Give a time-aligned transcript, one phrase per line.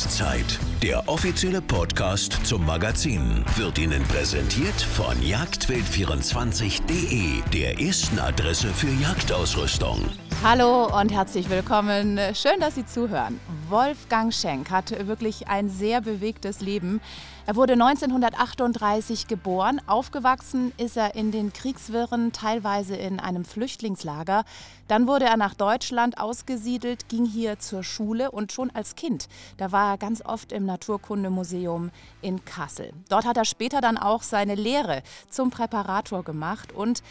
[0.00, 0.58] Jagdzeit.
[0.82, 10.00] Der offizielle Podcast zum Magazin wird Ihnen präsentiert von jagdwild24.de, der ersten Adresse für Jagdausrüstung.
[10.42, 12.18] Hallo und herzlich willkommen.
[12.32, 13.38] Schön, dass Sie zuhören.
[13.68, 17.02] Wolfgang Schenk hat wirklich ein sehr bewegtes Leben.
[17.46, 19.82] Er wurde 1938 geboren.
[19.86, 24.44] Aufgewachsen ist er in den Kriegswirren, teilweise in einem Flüchtlingslager.
[24.88, 29.72] Dann wurde er nach Deutschland ausgesiedelt, ging hier zur Schule und schon als Kind, da
[29.72, 31.90] war er ganz oft im Naturkundemuseum
[32.22, 32.92] in Kassel.
[33.08, 37.02] Dort hat er später dann auch seine Lehre zum Präparator gemacht und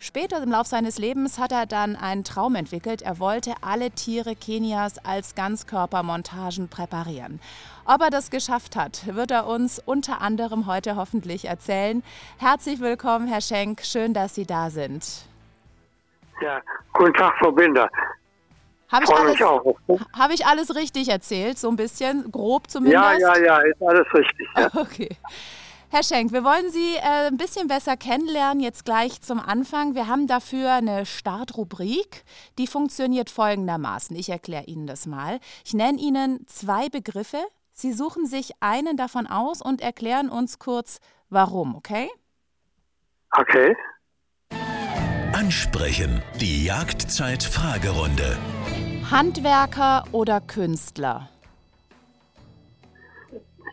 [0.00, 3.02] Später im Lauf seines Lebens hat er dann einen Traum entwickelt.
[3.02, 7.40] Er wollte alle Tiere Kenias als Ganzkörpermontagen präparieren.
[7.84, 12.04] Ob er das geschafft hat, wird er uns unter anderem heute hoffentlich erzählen.
[12.38, 13.80] Herzlich willkommen, Herr Schenk.
[13.82, 15.04] Schön, dass Sie da sind.
[16.40, 16.60] Ja,
[16.92, 17.90] guten Tag, Frau Binder.
[18.92, 19.40] Habe ich, alles,
[20.16, 21.58] hab ich alles richtig erzählt?
[21.58, 23.20] So ein bisschen, grob zumindest?
[23.20, 24.48] Ja, ja, ja, ist alles richtig.
[24.56, 24.70] Ja.
[24.74, 25.10] Okay.
[25.90, 29.94] Herr Schenk, wir wollen Sie äh, ein bisschen besser kennenlernen, jetzt gleich zum Anfang.
[29.94, 32.24] Wir haben dafür eine Startrubrik,
[32.58, 34.14] die funktioniert folgendermaßen.
[34.14, 35.40] Ich erkläre Ihnen das mal.
[35.64, 37.38] Ich nenne Ihnen zwei Begriffe.
[37.72, 40.98] Sie suchen sich einen davon aus und erklären uns kurz,
[41.30, 42.10] warum, okay?
[43.30, 43.74] Okay.
[45.32, 46.22] Ansprechen.
[46.38, 48.36] Die Jagdzeit-Fragerunde.
[49.10, 51.30] Handwerker oder Künstler?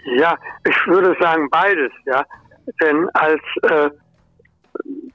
[0.06, 2.24] Ja, ich würde sagen beides, ja.
[2.82, 3.90] Denn als äh,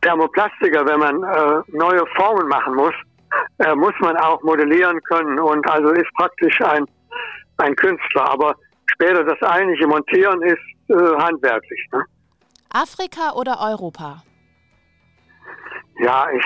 [0.03, 2.95] Thermoplastiker, wenn man äh, neue Formen machen muss,
[3.59, 6.85] äh, muss man auch modellieren können und also ist praktisch ein,
[7.59, 8.31] ein Künstler.
[8.31, 8.57] Aber
[8.93, 11.89] später das eigentliche Montieren ist äh, handwerklich.
[11.93, 12.05] Ne?
[12.73, 14.23] Afrika oder Europa?
[16.01, 16.45] Ja, ich,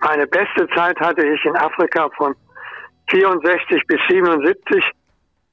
[0.00, 2.34] meine beste Zeit hatte ich in Afrika von
[3.10, 4.84] 64 bis 77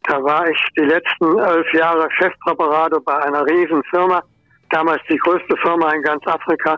[0.08, 4.22] da war ich die letzten elf Jahre Chefpräparator bei einer riesen Firma,
[4.70, 6.78] damals die größte Firma in ganz Afrika.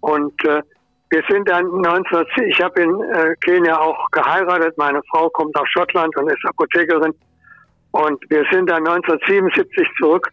[0.00, 0.62] Und äh,
[1.10, 4.76] wir sind dann 19, ich habe in äh, Kenia auch geheiratet.
[4.78, 7.14] Meine Frau kommt aus Schottland und ist Apothekerin.
[7.92, 10.28] Und wir sind dann 1977 zurück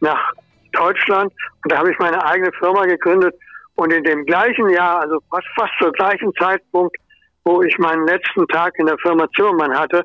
[0.00, 0.32] nach
[0.72, 3.34] Deutschland und da habe ich meine eigene Firma gegründet.
[3.76, 6.96] Und in dem gleichen Jahr, also fast, fast zur gleichen Zeitpunkt,
[7.44, 10.02] wo ich meinen letzten Tag in der Firma Zimmermann hatte,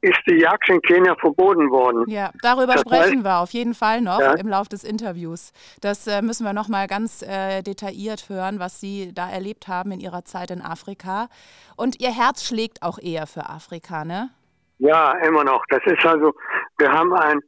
[0.00, 2.04] ist die Jagd in Kenia verboten worden.
[2.08, 4.34] Ja, darüber das sprechen heißt, wir auf jeden Fall noch ja.
[4.34, 5.52] im Laufe des Interviews.
[5.80, 9.92] Das äh, müssen wir noch mal ganz äh, detailliert hören, was Sie da erlebt haben
[9.92, 11.28] in Ihrer Zeit in Afrika.
[11.76, 14.30] Und Ihr Herz schlägt auch eher für Afrika, ne?
[14.78, 15.64] Ja, immer noch.
[15.68, 16.32] Das ist also,
[16.78, 17.40] wir haben ein,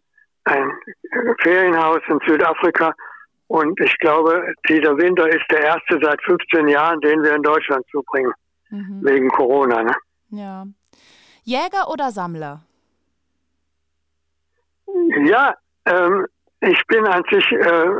[0.45, 0.73] ein
[1.43, 2.93] Ferienhaus in Südafrika
[3.51, 7.85] und ich glaube, dieser Winter ist der erste seit 15 Jahren, den wir in Deutschland
[7.91, 8.33] zubringen,
[8.71, 9.01] mhm.
[9.03, 9.83] wegen Corona.
[9.83, 9.95] Ne?
[10.31, 10.67] Ja.
[11.51, 12.61] Jäger oder Sammler?
[15.25, 16.27] Ja, ähm,
[16.61, 17.91] ich bin an sich äh,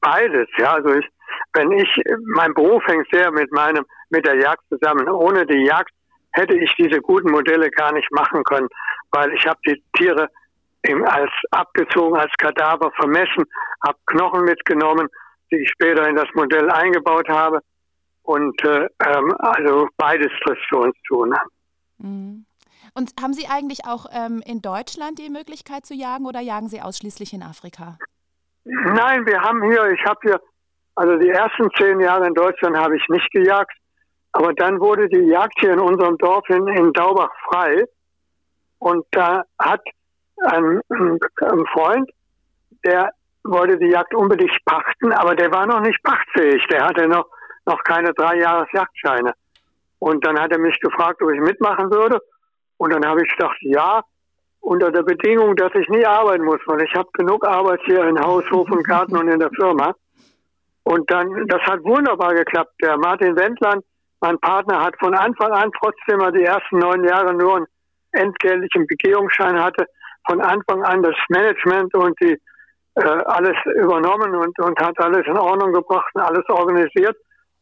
[0.00, 0.48] beides.
[0.58, 1.06] Ja, also ich,
[1.54, 1.88] wenn ich,
[2.34, 5.08] mein Beruf hängt sehr mit meinem, mit der Jagd zusammen.
[5.08, 5.90] Ohne die Jagd
[6.32, 8.68] hätte ich diese guten Modelle gar nicht machen können,
[9.10, 10.28] weil ich habe die Tiere
[10.82, 13.44] im, als abgezogen, als Kadaver vermessen,
[13.86, 15.08] habe Knochen mitgenommen,
[15.50, 17.60] die ich später in das Modell eingebaut habe.
[18.22, 21.24] Und äh, ähm, also beides trifft für uns zu.
[21.24, 21.38] Ne?
[21.98, 22.45] Mhm.
[22.96, 26.80] Und haben Sie eigentlich auch ähm, in Deutschland die Möglichkeit zu jagen oder jagen Sie
[26.80, 27.98] ausschließlich in Afrika?
[28.64, 30.40] Nein, wir haben hier, ich habe hier,
[30.94, 33.76] also die ersten zehn Jahre in Deutschland habe ich nicht gejagt,
[34.32, 37.84] aber dann wurde die Jagd hier in unserem Dorf in, in Daubach frei
[38.78, 39.82] und da hat
[40.46, 42.10] ein, ein Freund,
[42.82, 43.10] der
[43.44, 47.26] wollte die Jagd unbedingt pachten, aber der war noch nicht pachtfähig, der hatte noch,
[47.66, 49.34] noch keine drei Jahres Jagdscheine.
[49.98, 52.20] Und dann hat er mich gefragt, ob ich mitmachen würde.
[52.78, 54.02] Und dann habe ich gedacht, ja,
[54.60, 58.18] unter der Bedingung, dass ich nie arbeiten muss, weil ich habe genug Arbeit hier in
[58.18, 59.94] Haus, Hof und Garten und in der Firma.
[60.82, 62.72] Und dann, das hat wunderbar geklappt.
[62.82, 63.84] Der Martin Wendland,
[64.20, 67.66] mein Partner, hat von Anfang an, trotzdem er die ersten neun Jahre nur einen
[68.12, 69.86] entgeltlichen Begehungsschein hatte,
[70.26, 72.38] von Anfang an das Management und die
[72.94, 77.16] äh, alles übernommen und, und hat alles in Ordnung gebracht und alles organisiert.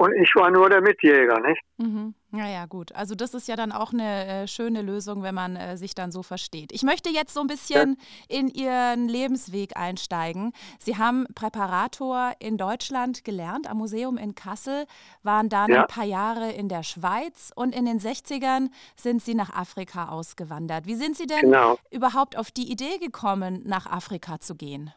[0.04, 1.62] Und ich war nur der Mitjäger, nicht?
[1.78, 2.14] Mhm.
[2.30, 2.94] Ja, ja, gut.
[2.94, 6.12] Also das ist ja dann auch eine äh, schöne Lösung, wenn man äh, sich dann
[6.12, 6.72] so versteht.
[6.72, 7.96] Ich möchte jetzt so ein bisschen
[8.28, 8.38] ja.
[8.38, 10.52] in Ihren Lebensweg einsteigen.
[10.78, 14.84] Sie haben Präparator in Deutschland gelernt, am Museum in Kassel,
[15.22, 15.82] waren dann ja.
[15.82, 20.86] ein paar Jahre in der Schweiz und in den 60ern sind Sie nach Afrika ausgewandert.
[20.86, 21.78] Wie sind Sie denn genau.
[21.90, 24.92] überhaupt auf die Idee gekommen, nach Afrika zu gehen?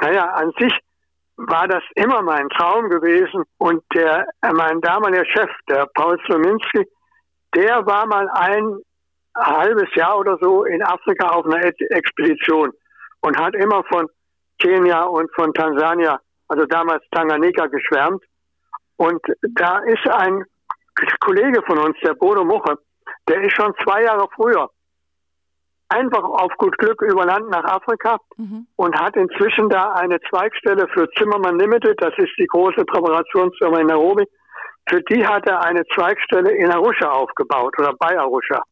[0.00, 0.72] Naja, an sich
[1.38, 3.44] war das immer mein Traum gewesen.
[3.58, 6.84] Und der, mein damaliger Chef, der Paul Slominski,
[7.54, 8.78] der war mal ein,
[9.34, 12.72] ein halbes Jahr oder so in Afrika auf einer Expedition
[13.20, 14.08] und hat immer von
[14.60, 18.22] Kenia und von Tansania, also damals Tanganyika, geschwärmt.
[18.96, 19.20] Und
[19.54, 20.44] da ist ein
[21.20, 22.76] Kollege von uns, der Bodo Muche,
[23.28, 24.68] der ist schon zwei Jahre früher
[25.88, 28.66] einfach auf gut Glück über Land nach Afrika mhm.
[28.76, 33.86] und hat inzwischen da eine Zweigstelle für Zimmermann Limited, das ist die große Präparationsfirma in
[33.86, 34.24] Nairobi.
[34.88, 38.62] Für die hat er eine Zweigstelle in Arusha aufgebaut oder bei Arusha.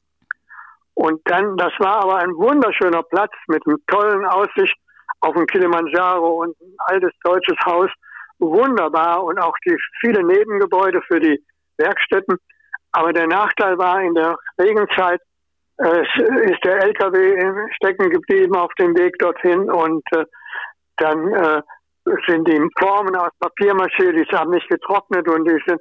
[0.95, 4.75] Und dann, das war aber ein wunderschöner Platz mit einem tollen Aussicht
[5.21, 7.91] auf den Kilimanjaro und ein altes deutsches Haus.
[8.39, 11.43] Wunderbar und auch die viele Nebengebäude für die
[11.79, 12.37] Werkstätten.
[12.93, 15.21] Aber der Nachteil war in der Regenzeit,
[15.79, 16.01] äh,
[16.51, 20.25] ist der LKW stecken geblieben auf dem Weg dorthin und äh,
[20.97, 21.63] dann äh,
[22.27, 25.81] sind die Formen aus Papiermaché, die haben nicht getrocknet und die sind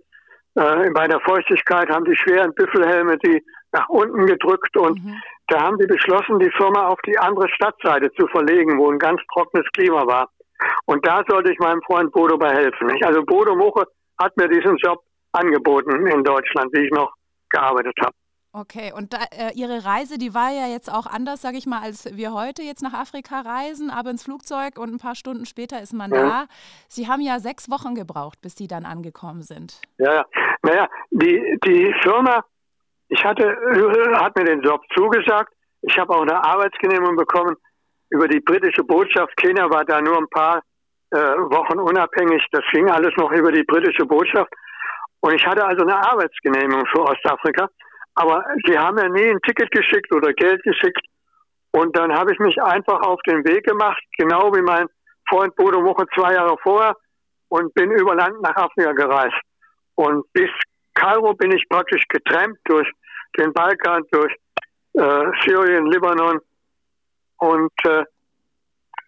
[0.56, 5.22] äh, bei der Feuchtigkeit haben die schweren Büffelhelme die nach unten gedrückt und mhm.
[5.48, 9.22] da haben die beschlossen, die Firma auf die andere Stadtseite zu verlegen, wo ein ganz
[9.34, 10.30] trockenes Klima war.
[10.86, 12.90] Und da sollte ich meinem Freund Bodo bei helfen.
[13.04, 13.86] Also Bodo Muche
[14.18, 15.02] hat mir diesen Job
[15.34, 17.14] angeboten in Deutschland, wie ich noch
[17.50, 18.14] gearbeitet habe.
[18.58, 21.82] Okay, und da, äh, Ihre Reise, die war ja jetzt auch anders, sage ich mal,
[21.82, 25.82] als wir heute jetzt nach Afrika reisen, aber ins Flugzeug und ein paar Stunden später
[25.82, 26.22] ist man ja.
[26.22, 26.46] da.
[26.88, 29.82] Sie haben ja sechs Wochen gebraucht, bis Sie dann angekommen sind.
[29.98, 30.26] Ja, ja.
[30.62, 32.46] Naja, die, die Firma,
[33.10, 33.58] ich hatte,
[34.14, 35.52] hat mir den Job zugesagt.
[35.82, 37.58] Ich habe auch eine Arbeitsgenehmigung bekommen
[38.10, 39.36] über die britische Botschaft.
[39.36, 40.62] Kenia war da nur ein paar
[41.12, 42.42] äh, Wochen unabhängig.
[42.54, 44.54] Das ging alles noch über die britische Botschaft.
[45.20, 47.68] Und ich hatte also eine Arbeitsgenehmigung für Ostafrika.
[48.16, 51.06] Aber sie haben ja nie ein Ticket geschickt oder Geld geschickt.
[51.72, 54.88] Und dann habe ich mich einfach auf den Weg gemacht, genau wie mein
[55.28, 56.96] Freund Bodo Woche zwei Jahre vorher
[57.50, 59.36] und bin über Land nach Afrika gereist.
[59.96, 60.50] Und bis
[60.94, 62.90] Kairo bin ich praktisch getrennt durch
[63.38, 64.34] den Balkan, durch
[64.94, 66.40] äh, Syrien, Libanon
[67.38, 68.04] und äh,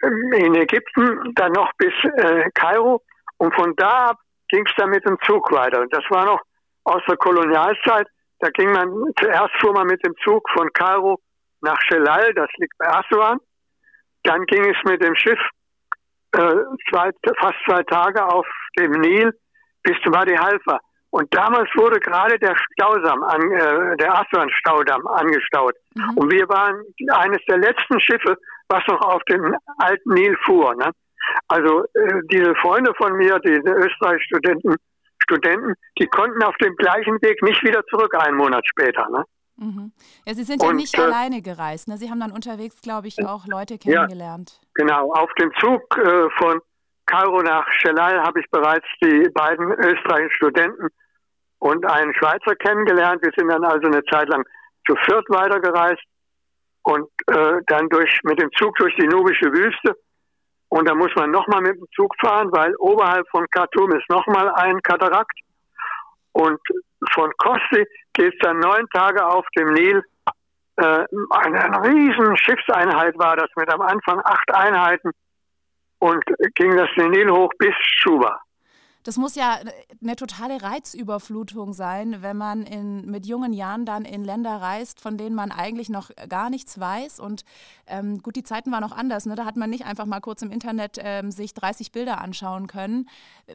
[0.02, 3.02] in Ägypten dann noch bis äh, Kairo.
[3.38, 4.18] Und von da ab
[4.50, 5.82] ging es dann mit dem Zug weiter.
[5.82, 6.42] Und das war noch
[6.84, 8.08] aus der Kolonialzeit.
[8.40, 8.90] Da ging man,
[9.20, 11.20] zuerst fuhr man mit dem Zug von Kairo
[11.62, 13.40] nach Shelal, das liegt bei Aswan.
[14.24, 15.40] Dann ging es mit dem Schiff
[16.34, 16.56] äh,
[16.90, 18.46] zwei, fast zwei Tage auf
[18.78, 19.32] dem Nil
[19.84, 20.80] bis zum Wadi Halfa.
[21.10, 25.74] Und damals wurde gerade der Staudamm, an, äh, der Aswan-Staudamm angestaut.
[25.96, 26.18] Mhm.
[26.18, 28.38] Und wir waren eines der letzten Schiffe,
[28.68, 30.76] was noch auf dem alten Nil fuhr.
[30.76, 30.92] Ne?
[31.48, 34.76] Also äh, diese Freunde von mir, diese Österreich-Studenten,
[35.24, 39.10] Studenten, die konnten auf dem gleichen Weg nicht wieder zurück, einen Monat später.
[39.10, 39.24] Ne?
[39.58, 39.92] Mhm.
[40.26, 41.88] Ja, Sie sind ja und, nicht äh, alleine gereist.
[41.88, 41.98] Ne?
[41.98, 44.60] Sie haben dann unterwegs, glaube ich, auch Leute kennengelernt.
[44.62, 45.12] Ja, genau.
[45.14, 46.62] Auf dem Zug äh, von
[47.08, 50.88] Kairo nach Shelal habe ich bereits die beiden österreichischen Studenten
[51.60, 53.22] und einen Schweizer kennengelernt.
[53.24, 54.44] Wir sind dann also eine Zeit lang
[54.86, 56.04] zu viert weitergereist
[56.84, 59.96] und äh, dann durch, mit dem Zug durch die nubische Wüste
[60.70, 64.50] und da muss man nochmal mit dem Zug fahren, weil oberhalb von Khartoum ist nochmal
[64.56, 65.38] ein Katarakt.
[66.34, 66.60] Und
[67.14, 70.04] von Kosti geht es dann neun Tage auf dem Nil.
[70.76, 75.12] Äh, eine, eine riesen Schiffseinheit war das mit am Anfang acht Einheiten
[76.00, 76.24] und
[76.56, 78.40] ging das den Nil hoch bis Schuba.
[79.08, 79.56] Das muss ja
[80.04, 85.18] eine totale Reizüberflutung sein, wenn man in, mit jungen Jahren dann in Länder reist, von
[85.18, 87.22] denen man eigentlich noch gar nichts weiß.
[87.22, 87.46] Und
[87.88, 89.26] ähm, gut, die Zeiten waren noch anders.
[89.26, 89.36] Ne?
[89.36, 93.08] Da hat man nicht einfach mal kurz im Internet ähm, sich 30 Bilder anschauen können.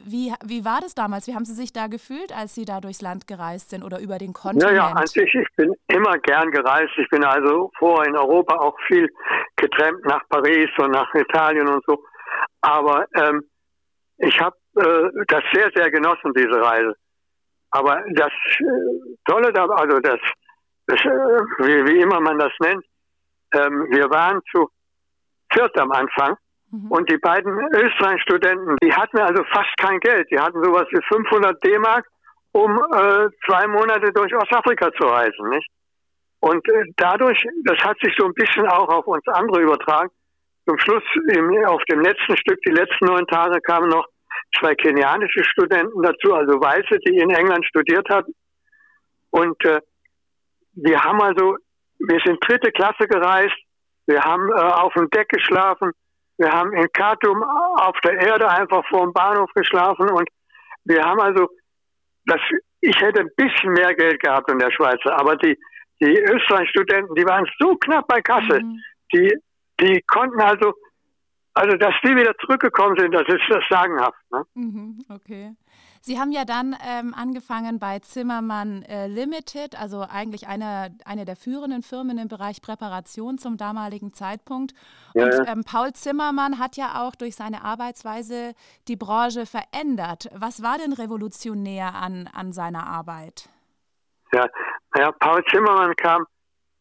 [0.02, 1.26] Wie, wie war das damals?
[1.26, 4.16] Wie haben Sie sich da gefühlt, als Sie da durchs Land gereist sind oder über
[4.16, 4.70] den Kontinent?
[4.70, 6.94] Ja, ja, an sich, ich bin immer gern gereist.
[6.96, 9.06] Ich bin also vorher in Europa auch viel
[9.56, 12.02] getrennt nach Paris und nach Italien und so.
[12.62, 13.42] Aber ähm,
[14.16, 16.94] ich habe äh, das sehr, sehr genossen, diese Reise.
[17.70, 20.20] Aber das äh, Tolle da, also das,
[20.86, 22.84] das äh, wie, wie, immer man das nennt,
[23.54, 24.68] ähm, wir waren zu
[25.52, 26.36] viert am Anfang
[26.70, 26.90] mhm.
[26.90, 30.30] und die beiden Österreich-Studenten, die hatten also fast kein Geld.
[30.30, 32.06] Die hatten sowas wie 500 D-Mark,
[32.52, 35.68] um äh, zwei Monate durch Ostafrika zu reisen, nicht?
[36.40, 40.10] Und äh, dadurch, das hat sich so ein bisschen auch auf uns andere übertragen.
[40.66, 41.02] Zum Schluss,
[41.34, 44.06] im, auf dem letzten Stück, die letzten neun Tage kamen noch
[44.58, 48.34] zwei kenianische Studenten dazu, also Weiße, die in England studiert hatten.
[49.30, 49.80] Und äh,
[50.74, 51.56] wir haben also,
[51.98, 53.56] wir sind dritte Klasse gereist,
[54.06, 55.92] wir haben äh, auf dem Deck geschlafen,
[56.38, 60.28] wir haben in Khartoum auf der Erde einfach vor dem Bahnhof geschlafen und
[60.84, 61.48] wir haben also,
[62.26, 62.40] das,
[62.80, 65.56] ich hätte ein bisschen mehr Geld gehabt in der Schweiz, aber die,
[66.00, 68.80] die Österreich-Studenten, die waren so knapp bei Kasse, mhm.
[69.12, 69.34] die,
[69.80, 70.72] die konnten also
[71.54, 74.18] also, dass die wieder zurückgekommen sind, das ist das sagenhaft.
[74.30, 74.44] Ne?
[74.54, 75.54] Mhm, okay.
[76.00, 81.36] Sie haben ja dann ähm, angefangen bei Zimmermann äh, Limited, also eigentlich eine, eine der
[81.36, 84.72] führenden Firmen im Bereich Präparation zum damaligen Zeitpunkt.
[85.14, 88.54] Ja, Und ähm, Paul Zimmermann hat ja auch durch seine Arbeitsweise
[88.88, 90.28] die Branche verändert.
[90.34, 93.48] Was war denn revolutionär an, an seiner Arbeit?
[94.32, 94.46] Ja,
[94.96, 96.24] ja, Paul Zimmermann kam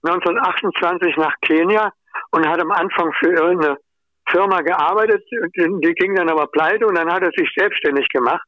[0.03, 1.91] 1928 nach Kenia
[2.31, 3.77] und hat am Anfang für irgendeine
[4.31, 8.43] Firma gearbeitet, die, ging dann aber pleite und dann hat er sich selbstständig gemacht.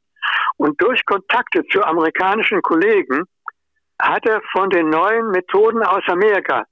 [0.58, 3.24] Und durch Kontakte zu amerikanischen Kollegen
[4.02, 6.66] hat er von den neuen Methoden aus Amerika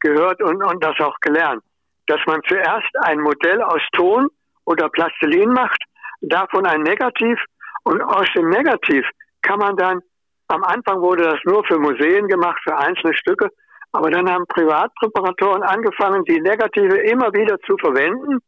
[0.00, 1.62] gehört und, und das auch gelernt.
[2.06, 4.28] Dass man zuerst ein Modell aus Ton
[4.64, 5.82] oder Plastilin macht,
[6.20, 7.38] davon ein Negativ
[7.84, 9.04] und aus dem Negativ
[9.42, 10.00] kann man dann,
[10.48, 13.50] am Anfang wurde das nur für Museen gemacht, für einzelne Stücke,
[13.92, 18.38] aber dann haben Privatpräparatoren angefangen, die Negative immer wieder zu verwenden.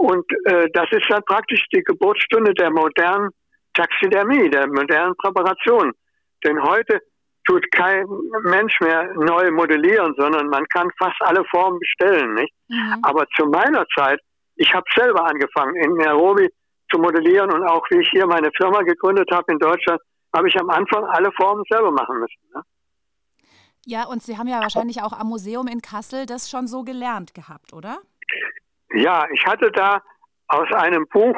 [0.00, 3.28] Und äh, das ist dann praktisch die Geburtsstunde der modernen
[3.74, 5.92] Taxidermie, der modernen Präparation.
[6.42, 7.00] Denn heute
[7.46, 8.06] tut kein
[8.44, 12.32] Mensch mehr neu modellieren, sondern man kann fast alle Formen bestellen.
[12.32, 12.54] Nicht?
[12.68, 13.00] Mhm.
[13.02, 14.18] Aber zu meiner Zeit,
[14.56, 16.48] ich habe selber angefangen in Nairobi
[16.90, 20.00] zu modellieren und auch wie ich hier meine Firma gegründet habe in Deutschland,
[20.34, 22.40] habe ich am Anfang alle Formen selber machen müssen.
[22.54, 22.62] Ne?
[23.84, 27.34] Ja, und Sie haben ja wahrscheinlich auch am Museum in Kassel das schon so gelernt
[27.34, 27.98] gehabt, oder?
[28.94, 30.02] Ja, ich hatte da
[30.48, 31.36] aus einem Buch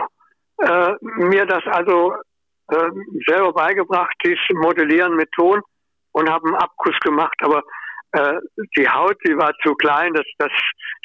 [0.58, 2.14] äh, mir das also
[2.68, 2.90] äh,
[3.26, 5.60] selber beigebracht, dieses Modellieren mit Ton
[6.12, 7.62] und habe einen Abkuss gemacht, aber
[8.12, 8.34] äh,
[8.76, 10.52] die Haut, die war zu klein, dass das,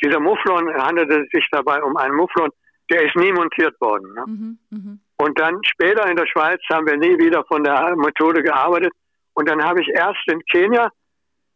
[0.04, 2.50] dieser Mufflon handelte sich dabei um einen Mufflon,
[2.90, 4.14] der ist nie montiert worden.
[4.14, 4.24] Ne?
[4.26, 4.98] Mhm, mh.
[5.18, 8.94] Und dann später in der Schweiz haben wir nie wieder von der Methode gearbeitet.
[9.34, 10.90] Und dann habe ich erst in Kenia,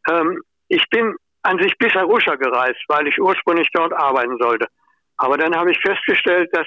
[0.09, 4.67] ähm, ich bin an sich bis Arusha gereist, weil ich ursprünglich dort arbeiten sollte.
[5.21, 6.65] Aber dann habe ich festgestellt, dass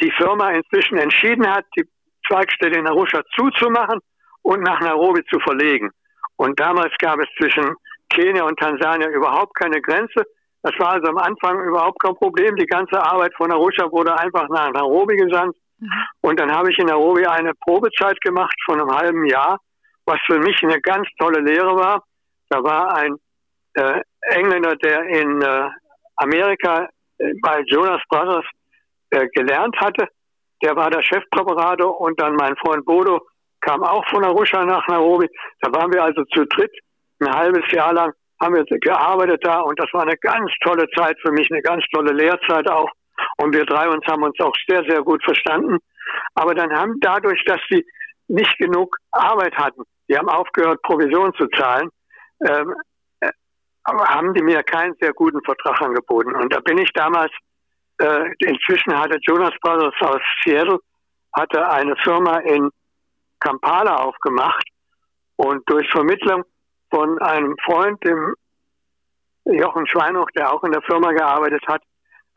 [0.00, 1.84] die Firma inzwischen entschieden hat, die
[2.26, 4.00] Zweigstelle in Arusha zuzumachen
[4.40, 5.90] und nach Nairobi zu verlegen.
[6.36, 7.74] Und damals gab es zwischen
[8.08, 10.24] Kenia und Tansania überhaupt keine Grenze.
[10.62, 12.56] Das war also am Anfang überhaupt kein Problem.
[12.56, 15.54] Die ganze Arbeit von Arusha wurde einfach nach Nairobi gesandt.
[15.78, 15.90] Mhm.
[16.22, 19.58] Und dann habe ich in Nairobi eine Probezeit gemacht von einem halben Jahr,
[20.06, 22.02] was für mich eine ganz tolle Lehre war.
[22.48, 23.16] Da war ein
[23.74, 25.68] äh, Engländer, der in äh,
[26.16, 26.88] Amerika
[27.42, 28.44] bei Jonas Brothers
[29.10, 30.08] äh, gelernt hatte.
[30.62, 33.20] Der war der Chefpräparator und dann mein Freund Bodo
[33.60, 35.28] kam auch von Arusha nach Nairobi.
[35.60, 36.72] Da waren wir also zu dritt
[37.20, 41.16] ein halbes Jahr lang haben wir gearbeitet da und das war eine ganz tolle Zeit
[41.22, 42.90] für mich, eine ganz tolle Lehrzeit auch.
[43.36, 45.78] Und wir drei uns haben uns auch sehr, sehr gut verstanden.
[46.34, 47.84] Aber dann haben dadurch, dass sie
[48.26, 51.88] nicht genug Arbeit hatten, die haben aufgehört, Provision zu zahlen,
[52.48, 52.74] ähm,
[53.84, 56.34] haben die mir keinen sehr guten Vertrag angeboten.
[56.34, 57.32] Und da bin ich damals,
[57.98, 60.78] äh, inzwischen hatte Jonas Brothers aus Seattle,
[61.34, 62.70] hatte eine Firma in
[63.40, 64.68] Kampala aufgemacht
[65.36, 66.44] und durch Vermittlung
[66.90, 68.34] von einem Freund, dem
[69.44, 71.82] Jochen Schweinhoch, der auch in der Firma gearbeitet hat,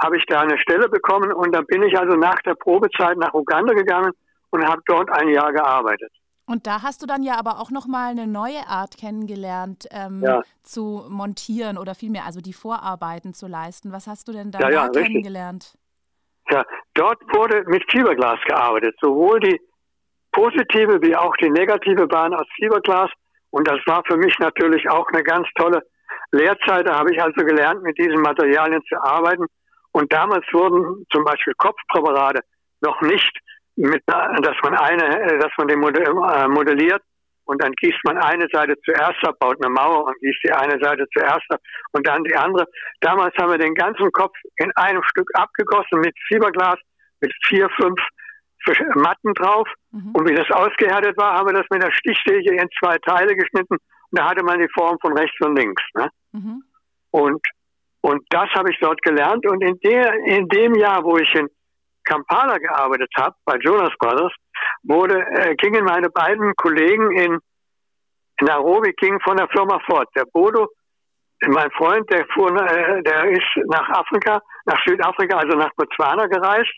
[0.01, 3.33] habe ich da eine Stelle bekommen und dann bin ich also nach der Probezeit nach
[3.33, 4.11] Uganda gegangen
[4.49, 6.11] und habe dort ein Jahr gearbeitet.
[6.47, 10.41] Und da hast du dann ja aber auch nochmal eine neue Art kennengelernt, ähm, ja.
[10.61, 13.91] zu montieren oder vielmehr also die Vorarbeiten zu leisten.
[13.91, 15.75] Was hast du denn da, ja, ja, kennengelernt?
[16.51, 18.95] Ja, dort wurde mit Fiberglas gearbeitet.
[19.01, 19.59] Sowohl die
[20.31, 23.09] positive wie auch die negative Bahn aus Fiberglas.
[23.49, 25.81] Und das war für mich natürlich auch eine ganz tolle
[26.31, 26.87] Lehrzeit.
[26.87, 29.45] Da habe ich also gelernt, mit diesen Materialien zu arbeiten.
[29.93, 32.41] Und damals wurden zum Beispiel Kopfpräparate
[32.81, 33.31] noch nicht
[33.75, 37.01] mit, dass man eine, äh, dass man den äh, modelliert
[37.45, 40.79] und dann gießt man eine Seite zuerst ab, baut eine Mauer und gießt die eine
[40.79, 41.59] Seite zuerst ab
[41.91, 42.65] und dann die andere.
[43.01, 46.79] Damals haben wir den ganzen Kopf in einem Stück abgegossen mit Fiberglas,
[47.21, 47.99] mit vier, fünf
[48.95, 49.67] Matten drauf.
[49.91, 50.11] Mhm.
[50.13, 53.77] Und wie das ausgehärtet war, haben wir das mit der Stichsäge in zwei Teile geschnitten
[54.15, 55.83] und da hatte man die Form von rechts und links.
[55.93, 56.09] Ne?
[56.31, 56.63] Mhm.
[57.11, 57.41] Und,
[58.01, 61.47] und das habe ich dort gelernt und in, der, in dem Jahr, wo ich in
[62.05, 64.33] Kampala gearbeitet habe, bei Jonas Brothers,
[64.83, 67.39] wurde, äh, gingen meine beiden Kollegen in,
[68.41, 70.09] Nairobi gingen von der Firma fort.
[70.15, 70.67] Der Bodo,
[71.47, 76.71] mein Freund, der fuhr, äh, der ist nach Afrika, nach Südafrika, also nach Botswana gereist,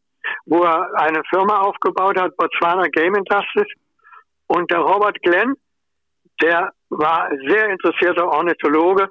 [0.46, 3.72] wo er eine Firma aufgebaut hat, Botswana Game Industries.
[4.48, 5.56] Und der Robert Glenn,
[6.42, 9.10] der war sehr interessierter Ornithologe,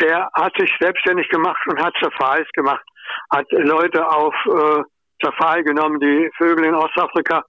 [0.00, 2.84] der hat sich selbstständig gemacht und hat Safaris gemacht,
[3.30, 4.82] hat Leute auf äh,
[5.22, 7.44] Safari genommen, die Vögel in Ostafrika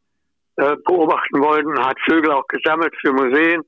[0.57, 3.63] äh, beobachten wollten, hat Vögel auch gesammelt für Museen.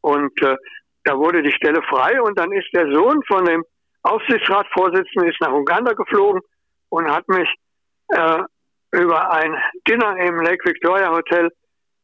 [0.00, 0.56] Und äh,
[1.04, 3.64] da wurde die Stelle frei und dann ist der Sohn von dem
[4.02, 6.42] Aufsichtsratsvorsitzenden ist nach Uganda geflogen
[6.90, 7.48] und hat mich
[8.08, 8.42] äh,
[8.92, 9.56] über ein
[9.88, 11.50] Dinner im Lake Victoria Hotel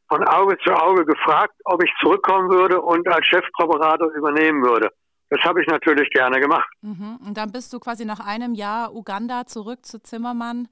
[0.09, 4.91] von Auge zu Auge gefragt, ob ich zurückkommen würde und als Chefpräparator übernehmen würde.
[5.29, 6.69] Das habe ich natürlich gerne gemacht.
[6.83, 7.21] Mhm.
[7.25, 10.69] Und dann bist du quasi nach einem Jahr Uganda zurück zu Zimmermann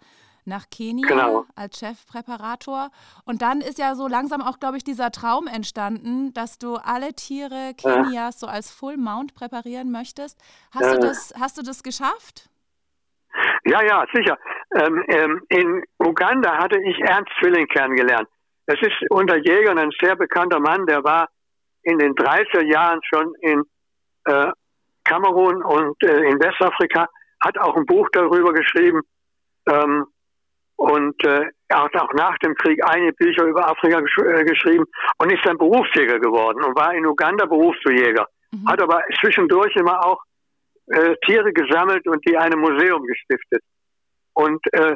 [0.49, 1.47] nach Kenia Genau.
[1.55, 2.91] als Chefpräparator.
[3.25, 7.13] Und dann ist ja so langsam auch, glaube ich, dieser Traum entstanden, dass du alle
[7.15, 10.41] Tiere Kenias so als Full Mount präparieren möchtest.
[10.75, 10.99] Hast, du, Ja.
[10.99, 12.49] das, hast du das geschafft?
[13.65, 14.37] Ja, ja, sicher.
[14.75, 18.29] Ähm, ähm, in Uganda hatte ich Ernst Zwilling kennengelernt.
[18.67, 21.29] Das ist unter Jägern ein sehr bekannter Mann, der war
[21.83, 23.63] in den 30er Jahren schon in
[24.25, 24.51] äh,
[25.05, 27.07] Kamerun und äh, in Westafrika,
[27.41, 29.01] hat auch ein Buch darüber geschrieben
[29.71, 30.07] ähm,
[30.79, 34.85] und äh, er hat auch nach dem Krieg einige Bücher über Afrika gesch äh, geschrieben
[35.19, 38.29] und ist dann Berufsjäger geworden und war in Uganda Berufsjäger.
[38.53, 38.69] Mhm.
[38.69, 40.23] Hat aber zwischendurch immer auch
[40.87, 43.63] äh, Tiere gesammelt und die einem Museum gestiftet.
[44.35, 44.95] Und äh,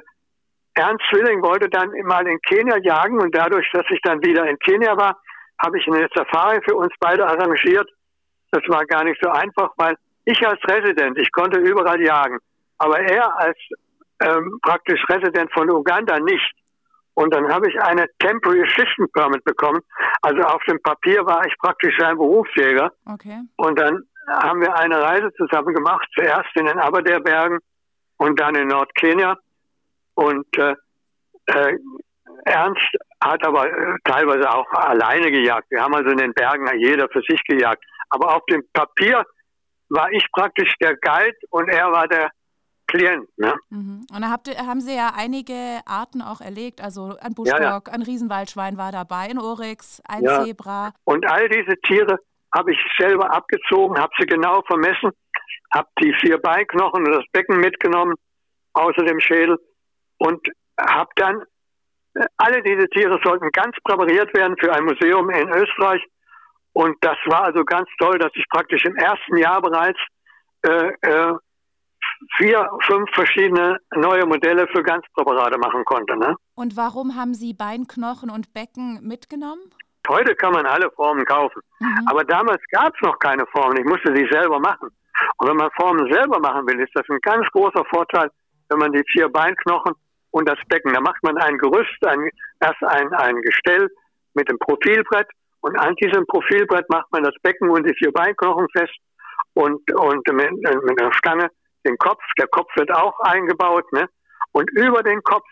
[0.75, 4.57] Ernst Zwilling wollte dann mal in Kenia jagen und dadurch, dass ich dann wieder in
[4.61, 5.21] Kenia war,
[5.59, 7.91] habe ich eine Safari für uns beide arrangiert.
[8.53, 9.97] Das war gar nicht so einfach, weil
[10.27, 12.39] ich als Resident, ich konnte überall jagen,
[12.79, 13.59] aber er als
[14.25, 16.53] ähm, praktisch Resident von Uganda nicht.
[17.15, 19.81] Und dann habe ich eine Temporary Assistant Permit bekommen.
[20.23, 22.91] Also auf dem Papier war ich praktisch ein Berufsjäger.
[23.07, 23.41] Okay.
[23.57, 27.59] Und dann haben wir eine Reise zusammen gemacht, zuerst in den Aberdare-Bergen
[28.17, 29.37] und dann in Nordkenia.
[30.15, 30.75] Und äh,
[31.47, 31.79] äh,
[32.45, 35.71] Ernst hat aber äh, teilweise auch alleine gejagt.
[35.71, 37.85] Wir haben also in den Bergen jeder für sich gejagt.
[38.11, 39.23] Aber auf dem Papier
[39.89, 42.31] war ich praktisch der Guide und er war der
[42.87, 43.27] Klient.
[43.39, 43.55] Ne?
[43.71, 44.07] Mhm.
[44.15, 46.81] Und da habt haben sie ja einige Arten auch erlegt.
[46.81, 47.79] Also ein Ja, ja.
[47.79, 50.45] Buschbock, ein Riesenwaldschwein war dabei, ein Oryx, ein Ja.
[50.45, 50.93] Zebra.
[51.05, 52.19] Und all diese Tiere
[52.55, 55.11] habe ich selber abgezogen, habe sie genau vermessen,
[55.73, 58.15] habe die vier Beinknochen und das Becken mitgenommen,
[58.75, 59.59] außer dem Schädel,
[60.19, 60.47] und
[60.79, 61.43] habe dann,
[62.15, 66.03] äh, alle diese Tiere sollten ganz präpariert werden für ein Museum in Österreich.
[66.75, 69.99] Und das war also ganz toll, dass ich praktisch im ersten Jahr bereits
[70.65, 71.35] äh, äh,
[72.37, 76.17] vier, fünf verschiedene neue Modelle für Ganzpräparate machen konnte.
[76.17, 76.37] Ne?
[76.55, 79.63] Und warum haben sie Beinknochen und Becken mitgenommen?
[80.09, 81.63] Heute kann man alle Formen kaufen.
[81.81, 82.09] Mhm.
[82.09, 83.79] Aber damals gab es noch keine Formen.
[83.79, 84.89] Ich musste sie selber machen.
[85.39, 88.29] Und wenn man Formen selber machen will, ist das ein ganz großer Vorteil,
[88.69, 89.95] wenn man die vier Beinknochen
[90.31, 93.89] und das Becken, da macht man ein Gerüst, ein, erst ein, ein Gestell
[94.35, 95.29] mit dem Profilbrett
[95.61, 98.97] und an diesem Profilbrett macht man das Becken und die vier Beinknochen fest
[99.55, 101.49] und, und mit, mit einer Stange
[101.87, 102.23] den Kopf.
[102.39, 104.09] Der Kopf wird auch eingebaut, ne?
[104.53, 105.47] Und über den Kopf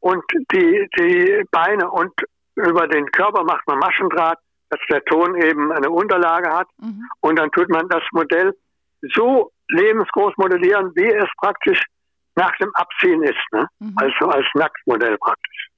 [0.00, 2.12] und die, die Beine und
[2.56, 4.38] über den Körper macht man Maschendraht,
[4.70, 6.68] dass der Ton eben eine Unterlage hat.
[6.78, 7.04] Mhm.
[7.20, 8.52] Und dann tut man das Modell
[9.14, 11.80] so lebensgroß modellieren, wie es praktisch
[12.36, 13.52] nach dem Abziehen ist.
[13.52, 13.66] Ne?
[13.78, 13.94] Mhm.
[13.96, 15.68] Also als Nacktmodell praktisch.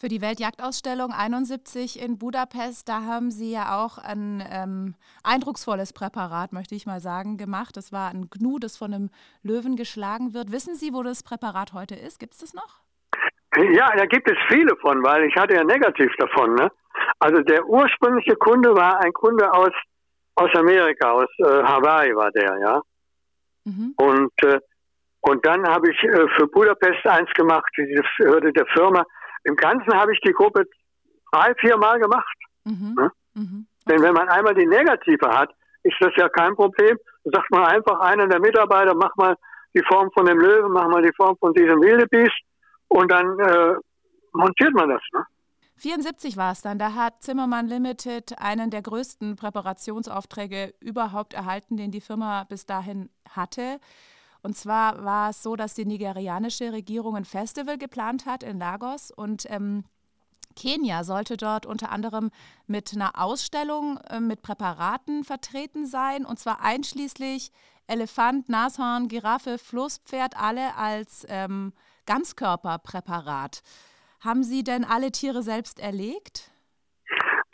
[0.00, 6.54] Für die Weltjagdausstellung 71 in Budapest, da haben Sie ja auch ein ähm, eindrucksvolles Präparat,
[6.54, 7.76] möchte ich mal sagen, gemacht.
[7.76, 9.10] Das war ein Gnu, das von einem
[9.42, 10.52] Löwen geschlagen wird.
[10.52, 12.18] Wissen Sie, wo das Präparat heute ist?
[12.18, 12.80] Gibt es das noch?
[13.74, 16.54] Ja, da gibt es viele von, weil ich hatte ja negativ davon.
[16.54, 16.72] Ne?
[17.18, 19.72] Also der ursprüngliche Kunde war ein Kunde aus,
[20.36, 22.82] aus Amerika, aus äh, Hawaii war der, ja.
[23.66, 23.92] Mhm.
[23.98, 24.60] Und, äh,
[25.20, 29.04] und dann habe ich äh, für Budapest eins gemacht, diese Hürde der Firma.
[29.44, 30.64] Im Ganzen habe ich die Gruppe
[31.32, 32.36] drei, vier Mal gemacht.
[32.64, 32.96] Mhm.
[32.98, 33.10] Hm?
[33.34, 33.66] Mhm.
[33.88, 35.50] Denn wenn man einmal die Negative hat,
[35.82, 36.98] ist das ja kein Problem.
[37.24, 39.36] Dann sagt man einfach einer der Mitarbeiter, mach mal
[39.74, 42.36] die Form von dem Löwen, mach mal die Form von diesem Wildebeest
[42.88, 43.74] und dann äh,
[44.32, 45.02] montiert man das.
[45.12, 45.24] Ne?
[45.76, 46.78] 74 war es dann.
[46.78, 53.08] Da hat Zimmermann Limited einen der größten Präparationsaufträge überhaupt erhalten, den die Firma bis dahin
[53.28, 53.80] hatte.
[54.42, 59.10] Und zwar war es so, dass die nigerianische Regierung ein Festival geplant hat in Lagos
[59.10, 59.84] und ähm,
[60.56, 62.30] Kenia sollte dort unter anderem
[62.66, 67.50] mit einer Ausstellung äh, mit Präparaten vertreten sein, und zwar einschließlich
[67.86, 71.72] Elefant, Nashorn, Giraffe, Flusspferd, alle als ähm,
[72.06, 73.62] Ganzkörperpräparat.
[74.20, 76.50] Haben Sie denn alle Tiere selbst erlegt?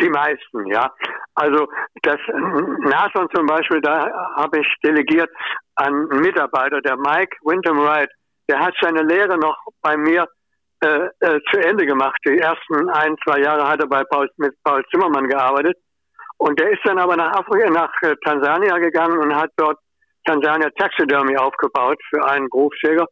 [0.01, 0.93] Die meisten, ja.
[1.37, 1.69] Also
[2.03, 5.31] das Nashorn zum Beispiel, da habe ich delegiert
[5.75, 8.11] an einen Mitarbeiter, der Mike Wyndham Wright.
[8.49, 10.27] Der hat seine Lehre noch bei mir
[10.81, 12.19] äh, äh, zu Ende gemacht.
[12.27, 15.77] Die ersten ein, zwei Jahre hat er bei Paul, mit Paul Zimmermann gearbeitet.
[16.39, 19.79] Und der ist dann aber nach Afrika, nach äh, Tansania gegangen und hat dort
[20.25, 23.07] Tansania Taxidermy aufgebaut für einen Berufsjäger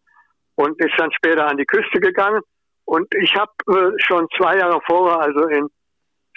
[0.56, 2.40] und ist dann später an die Küste gegangen.
[2.84, 5.68] Und ich habe äh, schon zwei Jahre vorher, also in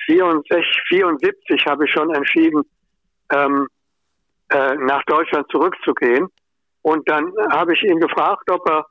[0.05, 2.63] 64, 74 habe ich schon entschieden,
[3.31, 3.67] ähm,
[4.49, 6.27] äh, nach Deutschland zurückzugehen.
[6.81, 8.86] Und dann habe ich ihn gefragt, ob er,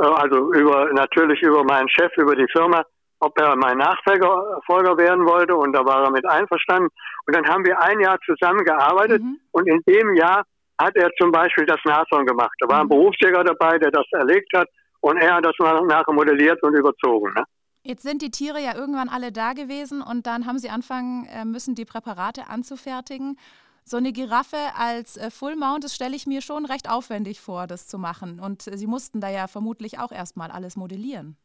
[0.00, 2.82] äh, also über natürlich über meinen Chef, über die Firma,
[3.20, 6.88] ob er mein Nachfolger werden wollte und da war er mit einverstanden.
[7.26, 9.38] Und dann haben wir ein Jahr zusammengearbeitet mhm.
[9.52, 10.44] und in dem Jahr
[10.80, 12.54] hat er zum Beispiel das Nashorn gemacht.
[12.60, 12.90] Da war ein mhm.
[12.90, 14.68] Berufsjäger dabei, der das erlegt hat
[15.00, 17.32] und er hat das nachher modelliert und überzogen.
[17.34, 17.44] Ne?
[17.88, 21.46] Jetzt sind die Tiere ja irgendwann alle da gewesen und dann haben sie anfangen äh,
[21.46, 23.38] müssen, die Präparate anzufertigen.
[23.82, 27.66] So eine Giraffe als äh, Full Mount, das stelle ich mir schon recht aufwendig vor,
[27.66, 28.40] das zu machen.
[28.40, 31.38] Und Sie mussten da ja vermutlich auch erstmal alles modellieren.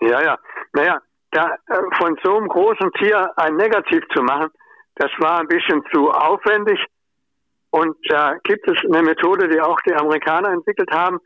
[0.00, 0.38] Ja, ja.
[0.72, 0.98] Naja,
[1.30, 4.48] da, äh, von so einem großen Tier ein Negativ zu machen,
[4.94, 6.82] das war ein bisschen zu aufwendig.
[7.68, 11.18] Und da gibt es eine Methode, die auch die Amerikaner entwickelt haben,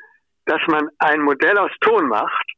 [0.47, 2.54] dass man ein Modell aus Ton macht,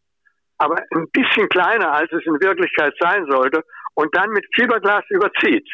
[0.59, 3.63] aber ein bisschen kleiner, als es in Wirklichkeit sein sollte,
[3.95, 5.69] und dann mit Fiberglas überzieht.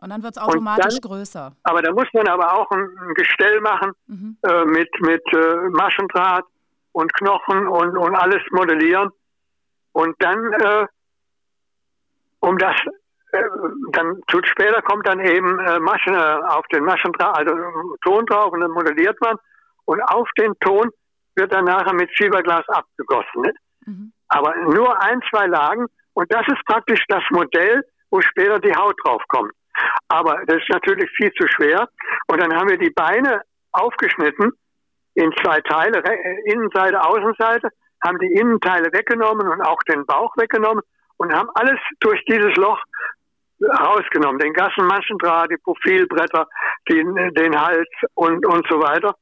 [0.00, 1.52] Und dann wird es automatisch dann, größer.
[1.64, 4.36] Aber da muss man aber auch ein, ein Gestell machen mhm.
[4.42, 6.44] äh, mit, mit äh, Maschendraht
[6.92, 9.10] und Knochen und, und alles modellieren.
[9.92, 10.86] Und dann, äh,
[12.40, 12.76] um das,
[13.32, 13.42] äh,
[13.92, 17.52] dann zu später kommt dann eben äh, Maschen äh, auf den Maschendraht, also
[18.04, 19.36] Ton drauf und dann modelliert man.
[19.84, 20.90] Und auf den Ton
[21.34, 23.42] wird dann nachher mit Fiberglas abgegossen.
[23.42, 23.54] Ne?
[23.88, 24.12] Mhm.
[24.28, 25.86] Aber nur ein, zwei Lagen.
[26.12, 29.52] Und das ist praktisch das Modell, wo später die Haut drauf kommt.
[30.08, 31.88] Aber das ist natürlich viel zu schwer.
[32.26, 34.52] Und dann haben wir die Beine aufgeschnitten
[35.14, 36.02] in zwei Teile,
[36.44, 37.68] Innenseite, Außenseite,
[38.04, 40.82] haben die Innenteile weggenommen und auch den Bauch weggenommen
[41.16, 42.80] und haben alles durch dieses Loch
[43.60, 44.38] rausgenommen.
[44.38, 46.46] Den Gassenmaschendraht, die Profilbretter,
[46.88, 49.14] den, den Hals und, und so weiter.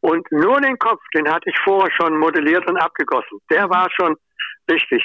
[0.00, 3.40] Und nur den Kopf, den hatte ich vorher schon modelliert und abgegossen.
[3.50, 4.16] Der war schon
[4.70, 5.04] richtig.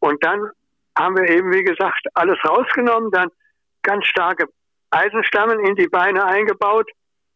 [0.00, 0.50] Und dann
[0.98, 3.30] haben wir eben, wie gesagt, alles rausgenommen, dann
[3.82, 4.46] ganz starke
[4.90, 6.90] Eisenstammen in die Beine eingebaut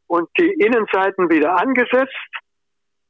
[0.06, 2.12] und die Innenseiten wieder angesetzt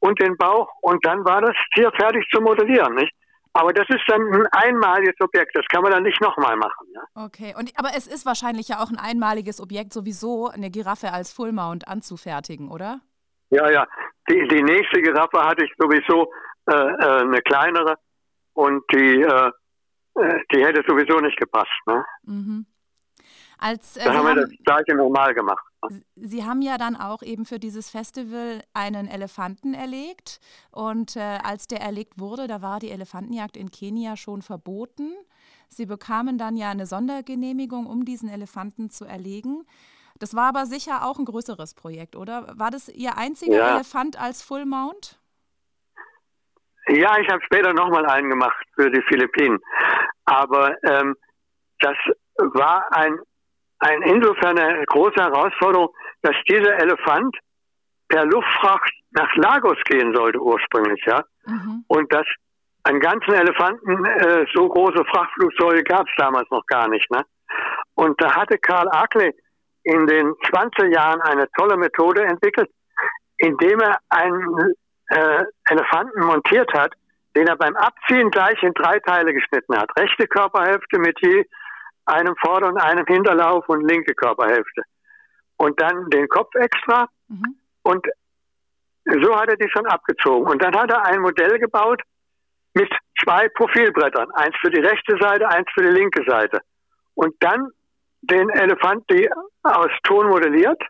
[0.00, 3.12] und den Bauch und dann war das Tier fertig zu modellieren, nicht?
[3.54, 6.87] Aber das ist dann ein einmaliges Objekt, das kann man dann nicht nochmal machen.
[6.94, 7.24] Ja?
[7.24, 11.32] Okay, und, aber es ist wahrscheinlich ja auch ein einmaliges Objekt, sowieso eine Giraffe als
[11.32, 13.00] Full Mount anzufertigen, oder?
[13.52, 13.86] Ja, ja.
[14.28, 16.32] Die, die nächste Giraffe hatte ich sowieso
[16.70, 17.96] äh, äh, eine kleinere
[18.54, 19.50] und die, äh,
[20.14, 21.70] äh die hätte sowieso nicht gepasst.
[21.86, 22.04] Ne?
[22.22, 22.66] Mhm.
[23.58, 25.62] Als, äh, da haben wir das gleiche normal gemacht.
[26.16, 30.40] Sie haben ja dann auch eben für dieses Festival einen Elefanten erlegt.
[30.70, 35.12] Und äh, als der erlegt wurde, da war die Elefantenjagd in Kenia schon verboten.
[35.68, 39.64] Sie bekamen dann ja eine Sondergenehmigung, um diesen Elefanten zu erlegen.
[40.22, 42.46] Das war aber sicher auch ein größeres Projekt, oder?
[42.56, 43.74] War das Ihr einziger ja.
[43.74, 45.18] Elefant als Full Mount?
[46.87, 49.58] Ja, ich habe später nochmal einen gemacht für die Philippinen.
[50.24, 51.16] Aber ähm,
[51.80, 51.96] das
[52.37, 53.18] war ein
[53.82, 55.88] ein, insofern eine große Herausforderung,
[56.22, 57.37] dass dieser Elefant
[58.08, 61.24] per Luftfracht nach Lagos gehen sollte ursprünglich, ja.
[61.46, 61.85] Mhm.
[61.88, 62.26] Und dass
[62.85, 67.24] einen ganzen Elefanten äh, so große Frachtflugzeuge gab es damals noch gar nicht, ne?
[67.94, 69.35] Und da hatte Karl Ackley
[69.85, 72.71] in den 20 Jahren eine tolle Methode entwickelt,
[73.38, 74.75] indem er einen
[75.09, 76.92] äh, Elefanten montiert hat,
[77.35, 79.90] den er beim Abziehen gleich in drei Teile geschnitten hat.
[79.99, 81.45] Rechte Körperhälfte mit je
[82.05, 84.83] einem Vorder- und einem Hinterlauf und linke Körperhälfte.
[85.57, 87.09] Und dann den Kopf extra.
[87.29, 87.57] Mhm.
[87.83, 88.07] Und
[89.05, 90.49] so hat er die schon abgezogen.
[90.49, 92.03] Und dann hat er ein Modell gebaut
[92.75, 92.90] mit
[93.23, 94.31] zwei Profilbrettern.
[94.33, 96.61] Eins für die rechte Seite, eins für die linke Seite.
[97.14, 97.71] Und dann
[98.22, 99.28] den Elefant die
[99.62, 100.80] aus Ton modelliert,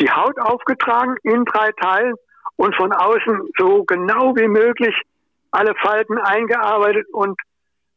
[0.00, 2.14] die Haut aufgetragen in drei Teilen
[2.56, 4.94] und von außen so genau wie möglich
[5.50, 7.40] alle Falten eingearbeitet und,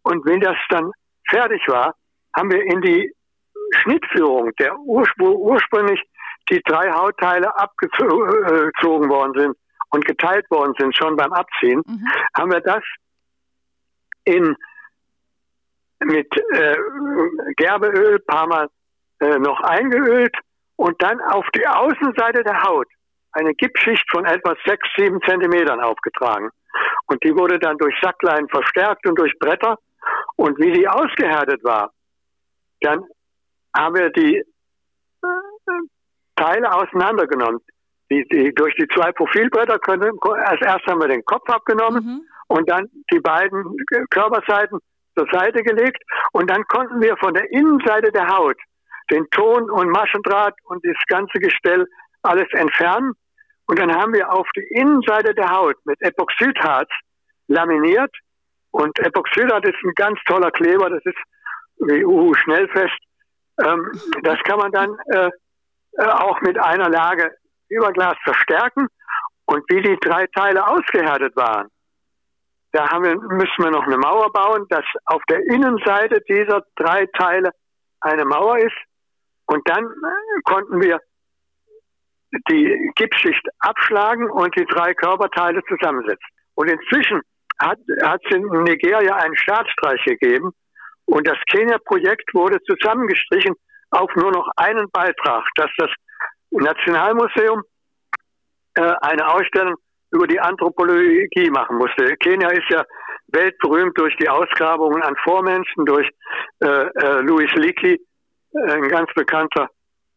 [0.04, 0.92] und wenn das dann
[1.28, 1.96] fertig war,
[2.36, 3.12] haben wir in die
[3.82, 6.02] Schnittführung, der Urspr ursprünglich
[6.50, 9.58] die drei Hautteile abgezogen worden sind
[9.90, 12.06] und geteilt worden sind, schon beim Abziehen, mhm.
[12.38, 12.84] haben wir das
[14.24, 14.56] in
[16.04, 16.78] mit äh,
[17.56, 18.70] Gerbeöl paar Mal
[19.20, 20.36] äh, noch eingeölt
[20.76, 22.88] und dann auf die Außenseite der Haut
[23.32, 26.50] eine Gipsschicht von etwa sechs, sieben Zentimetern aufgetragen.
[27.08, 29.78] Und die wurde dann durch Sacklein verstärkt und durch Bretter.
[30.36, 31.92] Und wie die ausgehärtet war,
[32.82, 33.04] dann
[33.76, 35.26] haben wir die äh,
[36.36, 37.62] Teile auseinandergenommen.
[38.10, 42.22] Die, die, durch die zwei Profilbretter können, als erstes haben wir den Kopf abgenommen mhm.
[42.48, 43.76] und dann die beiden
[44.10, 44.80] Körperseiten
[45.18, 46.02] zur Seite gelegt
[46.32, 48.58] und dann konnten wir von der Innenseite der Haut
[49.10, 51.88] den Ton und Maschendraht und das ganze Gestell
[52.24, 53.14] alles entfernen
[53.68, 56.90] und dann haben wir auf die Innenseite der Haut mit Epoxidharz
[57.48, 58.14] laminiert
[58.72, 61.18] und Epoxidharz ist ein ganz toller Kleber, das ist
[61.80, 62.98] wie Uhu Schnellfest.
[63.64, 63.92] Ähm,
[64.24, 65.30] das kann man dann äh,
[65.98, 67.36] äh, auch mit einer Lage
[67.70, 68.88] Überglas verstärken.
[69.46, 71.70] Und wie die drei Teile ausgehärtet waren,
[72.72, 77.06] da haben wir, müssen wir noch eine Mauer bauen, dass auf der Innenseite dieser drei
[77.18, 77.52] Teile
[78.02, 78.76] eine Mauer ist.
[79.46, 81.00] Und dann äh, konnten wir
[82.50, 86.28] die Gipsschicht abschlagen und die drei Körperteile zusammensetzen.
[86.56, 87.22] Und inzwischen
[87.60, 90.52] hat, es in Nigeria einen Staatsstreich gegeben
[91.06, 93.56] und das Kenia-Projekt wurde zusammengestrichen
[93.92, 95.90] auf nur noch einen Beitrag, dass das
[96.52, 97.64] Nationalmuseum
[98.76, 99.76] äh, eine Ausstellung
[100.12, 102.16] über die Anthropologie machen musste.
[102.18, 102.84] Kenia ist ja
[103.28, 106.10] weltberühmt durch die Ausgrabungen an Vormenschen, durch
[106.60, 108.00] äh, äh, Louis Leakey,
[108.54, 109.70] äh, ein ganz bekannter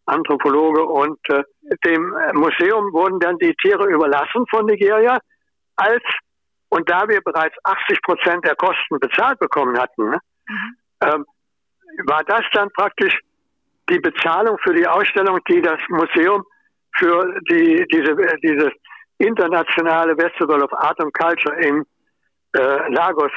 [0.06, 0.84] Anthropologe.
[0.84, 1.42] Und äh,
[1.84, 5.18] dem Museum wurden dann die Tiere überlassen von Nigeria,
[5.76, 6.02] als
[6.70, 10.76] und da wir bereits 80 Prozent der Kosten bezahlt bekommen hatten, ne, mhm.
[11.02, 11.24] ähm,
[12.06, 13.18] war das dann praktisch
[13.88, 16.44] die Bezahlung für die Ausstellung, die das Museum
[16.96, 18.70] für die, diese, dieses
[19.20, 21.84] internationale Festival of Art and Culture in
[22.56, 23.32] äh, Lagos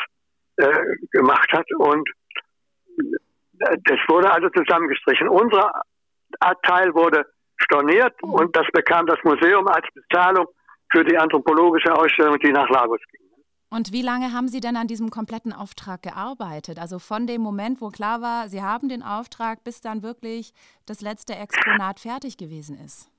[0.57, 0.67] äh,
[1.11, 1.65] gemacht hat.
[1.77, 2.09] Und
[3.59, 5.27] das wurde also zusammengestrichen.
[5.27, 5.71] Unser
[6.63, 7.25] Teil wurde
[7.57, 10.47] storniert und das bekam das Museum als Bezahlung
[10.91, 13.21] für die anthropologische Ausstellung, die nach Lagos ging.
[13.69, 16.77] Und wie lange haben Sie denn an diesem kompletten Auftrag gearbeitet?
[16.77, 20.53] Also von dem Moment, wo klar war, Sie haben den Auftrag, bis dann wirklich
[20.85, 23.09] das letzte Exponat fertig gewesen ist?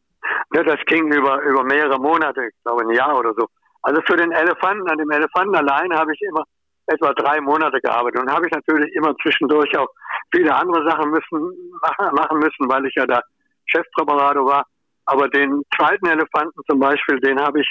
[0.54, 3.48] Ja, das ging über, über mehrere Monate, ich glaube ein Jahr oder so.
[3.82, 6.44] Also für den Elefanten, an dem Elefanten allein habe ich immer
[6.86, 9.88] etwa drei Monate gearbeitet und habe ich natürlich immer zwischendurch auch
[10.32, 11.80] viele andere Sachen müssen,
[12.12, 13.20] machen müssen, weil ich ja da
[13.66, 14.64] Chefpräparator war.
[15.06, 17.70] Aber den zweiten Elefanten zum Beispiel, den habe ich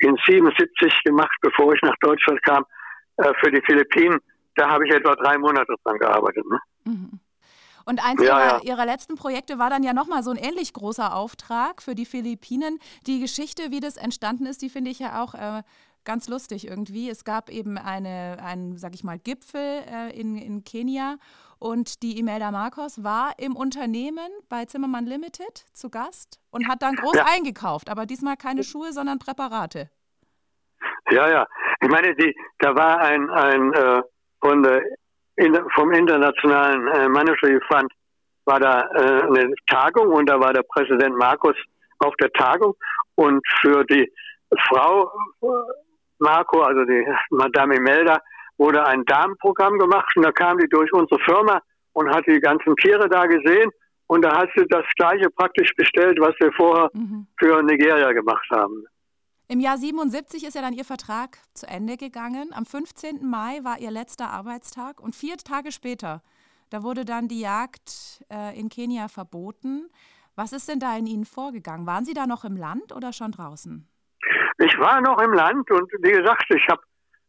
[0.00, 2.64] in 77 gemacht, bevor ich nach Deutschland kam,
[3.16, 4.18] äh, für die Philippinen.
[4.54, 6.44] Da habe ich etwa drei Monate dran gearbeitet.
[6.46, 6.58] Ne?
[6.84, 7.20] Mhm.
[7.86, 8.62] Und eins ja, ihrer, ja.
[8.62, 12.80] ihrer, letzten Projekte war dann ja nochmal so ein ähnlich großer Auftrag für die Philippinen.
[13.06, 15.62] Die Geschichte, wie das entstanden ist, die finde ich ja auch äh,
[16.04, 17.08] ganz lustig irgendwie.
[17.08, 21.16] Es gab eben eine, einen, sag ich mal, Gipfel äh, in, in Kenia
[21.58, 26.96] und die Imelda Marcos war im Unternehmen bei Zimmermann Limited zu Gast und hat dann
[26.96, 27.26] groß ja.
[27.32, 29.90] eingekauft, aber diesmal keine Schuhe, sondern Präparate.
[31.10, 31.46] Ja, ja.
[31.80, 34.02] Ich meine, die, da war ein, ein äh,
[34.40, 34.82] von der
[35.36, 37.92] in, vom Internationalen äh, Monetary Fund
[38.44, 41.56] war da äh, eine Tagung und da war der Präsident Markus
[41.98, 42.74] auf der Tagung
[43.16, 44.10] und für die
[44.68, 45.10] Frau
[45.42, 45.46] äh,
[46.18, 48.20] Marco, also die Madame Imelda,
[48.56, 51.60] wurde ein Damenprogramm gemacht und da kam die durch unsere Firma
[51.92, 53.70] und hat die ganzen Tiere da gesehen
[54.06, 57.26] und da hat sie das gleiche praktisch bestellt, was wir vorher mhm.
[57.38, 58.84] für Nigeria gemacht haben.
[59.48, 62.50] Im Jahr 77 ist ja dann Ihr Vertrag zu Ende gegangen.
[62.52, 63.24] Am 15.
[63.24, 66.20] Mai war Ihr letzter Arbeitstag und vier Tage später,
[66.70, 69.88] da wurde dann die Jagd äh, in Kenia verboten.
[70.34, 71.86] Was ist denn da in Ihnen vorgegangen?
[71.86, 73.88] Waren Sie da noch im Land oder schon draußen?
[74.58, 76.82] Ich war noch im Land und wie gesagt, ich habe,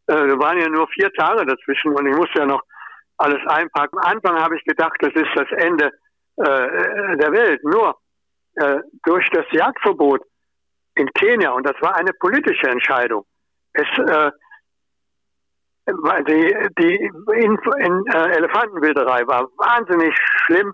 [0.08, 2.64] äh, waren ja nur vier Tage dazwischen und ich musste ja noch
[3.18, 4.00] alles einpacken.
[4.00, 5.92] Am Anfang habe ich gedacht, das ist das Ende
[6.38, 7.64] äh, der Welt.
[7.64, 7.96] Nur
[8.56, 10.24] äh, durch das Jagdverbot
[10.98, 13.26] in Kenia und das war eine politische Entscheidung.
[13.74, 14.32] Es, äh,
[15.88, 16.96] die, die
[17.34, 20.14] in, in, äh, Elefantenwilderei war wahnsinnig
[20.46, 20.74] schlimm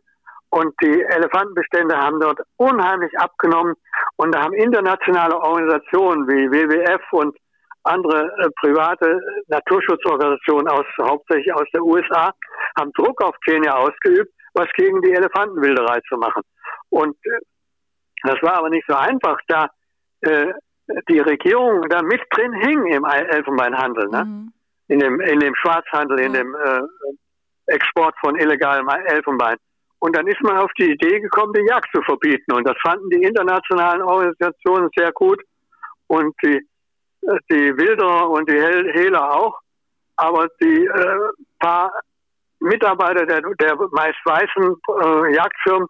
[0.49, 3.75] und die Elefantenbestände haben dort unheimlich abgenommen
[4.15, 7.37] und da haben internationale Organisationen wie WWF und
[7.83, 12.31] andere äh, private Naturschutzorganisationen aus hauptsächlich aus der USA
[12.77, 16.41] haben Druck auf Kenia ausgeübt, was gegen die Elefantenwilderei zu machen.
[16.89, 17.39] Und äh,
[18.23, 19.67] das war aber nicht so einfach, da
[20.23, 20.53] äh,
[21.09, 24.25] die Regierung da mit drin hing im Elfenbeinhandel, ne?
[24.25, 24.53] Mhm.
[24.87, 26.81] in, dem, in dem Schwarzhandel, in dem äh,
[27.67, 29.57] Export von illegalem Elfenbein.
[29.99, 32.51] Und dann ist man auf die Idee gekommen, die Jagd zu verbieten.
[32.51, 35.41] Und das fanden die internationalen Organisationen sehr gut
[36.07, 36.57] und die,
[37.21, 39.57] äh, die Wilderer und die Hehler auch.
[40.17, 41.19] Aber die äh,
[41.59, 41.91] paar
[42.59, 45.87] Mitarbeiter der, der meist weißen äh, Jagdfirmen,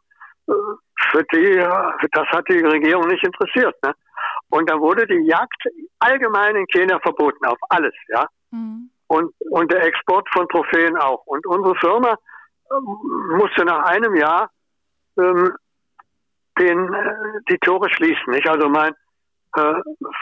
[0.47, 0.53] äh,
[1.11, 1.55] für die,
[2.11, 3.75] das hat die Regierung nicht interessiert.
[3.83, 3.93] Ne?
[4.49, 5.63] Und da wurde die Jagd
[5.99, 8.25] allgemein in Kenia verboten, auf alles, ja.
[8.51, 8.89] Mhm.
[9.07, 11.23] Und, und der Export von Trophäen auch.
[11.25, 12.15] Und unsere Firma
[12.71, 14.49] ähm, musste nach einem Jahr
[15.17, 15.53] ähm,
[16.59, 17.13] den, äh,
[17.49, 18.31] die Tore schließen.
[18.31, 18.47] Nicht?
[18.47, 18.93] Also mein
[19.55, 19.73] äh,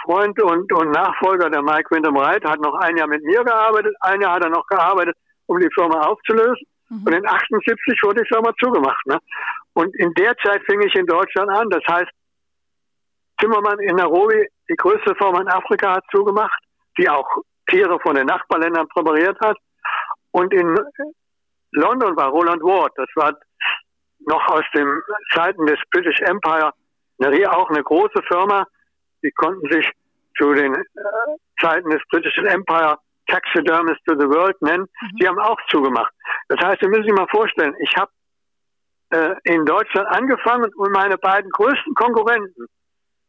[0.04, 3.96] Freund und, und Nachfolger, der Mike Winterbreit, hat noch ein Jahr mit mir gearbeitet.
[4.02, 5.16] Ein Jahr hat er noch gearbeitet,
[5.46, 6.68] um die Firma aufzulösen.
[6.92, 7.04] Mhm.
[7.06, 9.08] Und in 78 wurde die Firma zugemacht.
[9.08, 9.18] Ne?
[9.74, 11.70] Und in der Zeit fing ich in Deutschland an.
[11.70, 12.12] Das heißt,
[13.40, 16.62] Zimmermann in Nairobi, die größte Firma in Afrika, hat zugemacht,
[16.98, 17.28] die auch
[17.68, 19.58] Tiere von den Nachbarländern präpariert hat.
[20.32, 20.78] Und in
[21.72, 23.34] London war Roland Ward, das war
[24.28, 24.88] noch aus den
[25.34, 26.74] Zeiten des British Empire,
[27.50, 28.66] auch eine große Firma.
[29.24, 29.90] Die konnten sich
[30.38, 30.82] zu den äh,
[31.60, 32.98] Zeiten des British Empire
[33.32, 35.18] Taxidermist to the World nennen, mhm.
[35.18, 36.12] die haben auch zugemacht.
[36.50, 38.12] Das heißt, Sie müssen sich mal vorstellen, ich habe
[39.12, 42.66] äh, in Deutschland angefangen und meine beiden größten Konkurrenten,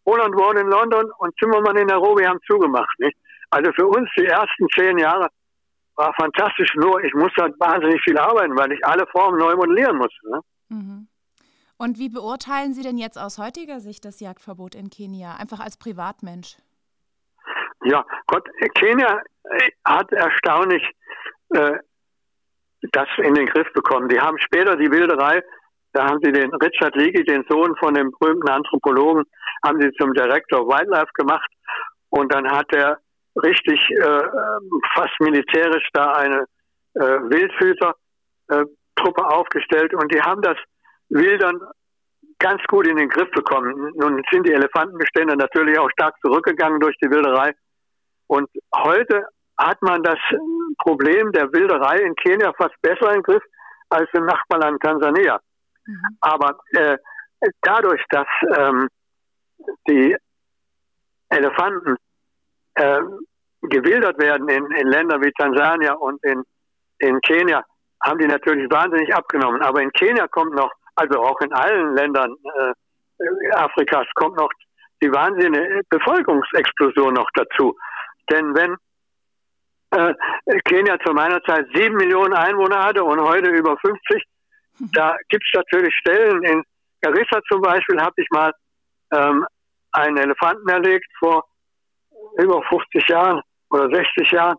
[0.07, 2.99] Roland Ward in London und Zimmermann in Nairobi, haben zugemacht.
[2.99, 3.17] Nicht?
[3.51, 5.29] Also für uns die ersten zehn Jahre
[5.97, 9.97] war fantastisch, nur ich musste halt wahnsinnig viel arbeiten, weil ich alle Formen neu modellieren
[9.97, 10.31] musste.
[10.31, 10.41] Ne?
[10.69, 11.09] Mhm.
[11.77, 15.77] Und wie beurteilen Sie denn jetzt aus heutiger Sicht das Jagdverbot in Kenia, einfach als
[15.77, 16.57] Privatmensch?
[17.85, 20.83] Ja, Gott, Kenia äh, hat erstaunlich
[21.55, 21.79] äh,
[22.93, 24.09] das in den Griff bekommen.
[24.09, 25.43] Die haben später die Wilderei,
[25.93, 29.25] da haben sie den Richard Leakey, den Sohn von dem berühmten Anthropologen,
[29.65, 31.49] haben sie zum Director Wildlife gemacht
[32.11, 32.99] und dann hat er
[33.43, 34.23] richtig äh,
[34.95, 36.45] fast militärisch da eine
[36.95, 40.59] äh, Wildfüßer-Truppe aufgestellt und die haben das
[41.09, 41.59] Wildern
[42.39, 43.93] ganz gut in den Griff bekommen.
[43.95, 47.55] Nun sind die Elefantenbestände natürlich auch stark zurückgegangen durch die Wilderei.
[48.33, 49.27] Und heute
[49.59, 50.19] hat man das
[50.79, 53.43] Problem der Wilderei in Kenia fast besser im Griff
[53.91, 55.39] als im Nachbarland Tansania.
[55.87, 56.17] Mhm.
[56.23, 56.97] Aber äh,
[57.61, 58.89] dadurch, dass ähm,
[59.87, 60.17] die
[61.29, 61.97] Elefanten
[62.77, 63.01] äh,
[63.61, 66.43] gewildert werden in, in Ländern wie Tansania und in,
[67.01, 67.63] in Kenia,
[68.03, 69.61] haben die natürlich wahnsinnig abgenommen.
[69.61, 74.51] Aber in Kenia kommt noch, also auch in allen Ländern äh, Afrikas, kommt noch
[75.03, 77.77] die wahnsinnige Bevölkerungsexplosion noch dazu.
[78.31, 78.77] Denn wenn
[79.91, 80.15] äh,
[80.65, 84.23] Kenia zu meiner Zeit sieben Millionen Einwohner hatte und heute über 50,
[84.93, 86.63] da gibt es natürlich Stellen, in
[87.01, 88.53] Garissa zum Beispiel habe ich mal
[89.13, 89.45] ähm,
[89.93, 91.45] einen Elefanten erlegt vor
[92.39, 94.57] über 50 Jahren oder 60 Jahren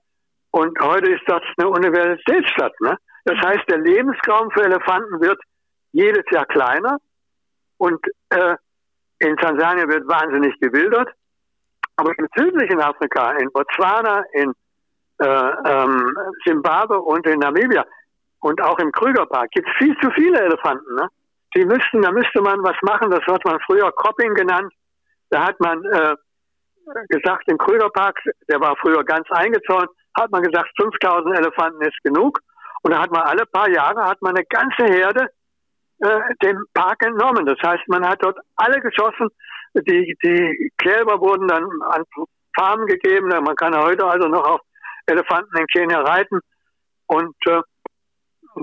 [0.51, 2.73] und heute ist das eine Universitätsstadt.
[2.81, 2.97] Ne?
[3.25, 5.39] Das heißt, der Lebensraum für Elefanten wird
[5.93, 6.97] jedes Jahr kleiner
[7.77, 7.99] und
[8.29, 8.55] äh,
[9.19, 11.09] in Tansania wird wahnsinnig gewildert.
[11.95, 14.53] Aber im südlichen Afrika, in Botswana, in
[15.19, 16.13] äh, ähm,
[17.05, 17.85] und in Namibia
[18.39, 20.95] und auch im Krügerpark gibt es viel zu viele Elefanten.
[20.95, 21.07] Ne?
[21.55, 24.73] Die müssten, da müsste man was machen, das hat man früher Cropping genannt.
[25.29, 26.15] Da hat man äh,
[27.09, 32.39] gesagt, im Krügerpark, der war früher ganz eingezäunt, hat man gesagt, 5000 Elefanten ist genug.
[32.81, 35.29] Und da hat man alle paar Jahre hat man eine ganze Herde
[35.99, 37.45] äh, dem Park entnommen.
[37.45, 39.29] Das heißt, man hat dort alle geschossen.
[39.75, 42.03] Die, die Kälber wurden dann an
[42.55, 43.27] Farmen gegeben.
[43.27, 44.61] Man kann heute also noch auf
[45.07, 46.39] Elefanten in Kenia reiten.
[47.07, 47.61] Und äh,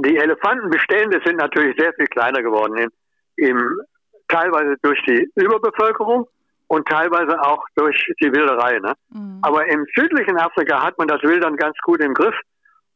[0.05, 2.89] die Elefantenbestände sind natürlich sehr viel kleiner geworden, in,
[3.37, 3.81] im,
[4.29, 6.27] teilweise durch die Überbevölkerung
[6.69, 8.79] und teilweise auch durch die Wilderei.
[8.79, 8.95] Ne?
[9.13, 9.41] Mhm.
[9.43, 12.35] Aber im südlichen Afrika hat man das Wildern ganz gut im Griff.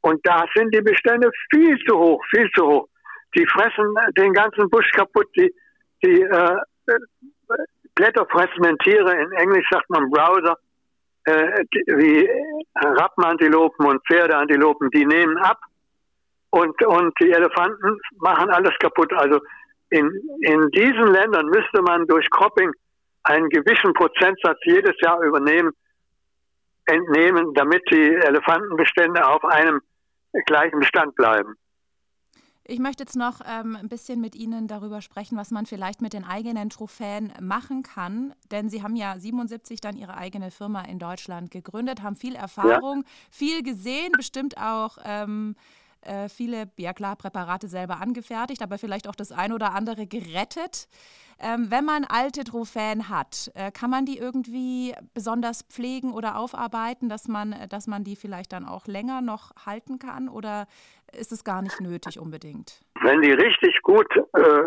[0.00, 2.88] Und da sind die Bestände viel zu hoch, viel zu hoch.
[3.36, 5.26] Die fressen den ganzen Busch kaputt.
[5.36, 5.52] Die,
[6.04, 6.56] die äh,
[7.94, 10.56] blätterfressenden Tiere, in Englisch sagt man Browser,
[11.24, 12.28] äh, wie
[12.74, 15.58] Rappenantilopen und Pferdeantilopen, die nehmen ab
[16.50, 19.12] und, und die Elefanten machen alles kaputt.
[19.14, 19.40] Also
[19.90, 22.70] in, in diesen Ländern müsste man durch Cropping
[23.24, 25.72] einen gewissen Prozentsatz jedes Jahr übernehmen,
[26.86, 29.80] entnehmen, damit die Elefantenbestände auf einem
[30.46, 31.56] gleichen Bestand bleiben.
[32.66, 36.14] Ich möchte jetzt noch ähm, ein bisschen mit Ihnen darüber sprechen, was man vielleicht mit
[36.14, 38.34] den eigenen Trophäen machen kann.
[38.50, 43.02] Denn Sie haben ja 77 dann Ihre eigene Firma in Deutschland gegründet, haben viel Erfahrung,
[43.02, 43.10] ja.
[43.30, 45.56] viel gesehen, bestimmt auch ähm,
[46.06, 50.88] äh, viele, ja klar, Präparate selber angefertigt, aber vielleicht auch das ein oder andere gerettet.
[51.40, 57.08] Ähm, wenn man alte Trophäen hat, äh, kann man die irgendwie besonders pflegen oder aufarbeiten,
[57.08, 60.28] dass man, äh, dass man die vielleicht dann auch länger noch halten kann?
[60.28, 60.66] Oder
[61.12, 62.80] ist es gar nicht nötig unbedingt?
[63.02, 64.64] Wenn die richtig gut äh,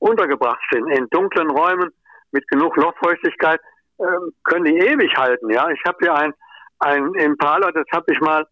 [0.00, 1.90] untergebracht sind, in dunklen Räumen
[2.32, 3.60] mit genug Luftfeuchtigkeit,
[3.98, 4.04] äh,
[4.44, 5.50] können die ewig halten.
[5.50, 6.34] Ja, ich habe hier ein,
[6.80, 8.46] ein Impala, das habe ich mal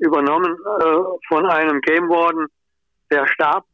[0.00, 0.94] übernommen äh,
[1.28, 2.46] von einem Game Warden,
[3.10, 3.64] der starb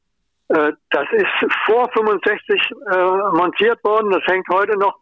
[0.48, 2.96] äh, das ist vor 65 äh,
[3.36, 4.10] montiert worden.
[4.10, 4.94] Das hängt heute noch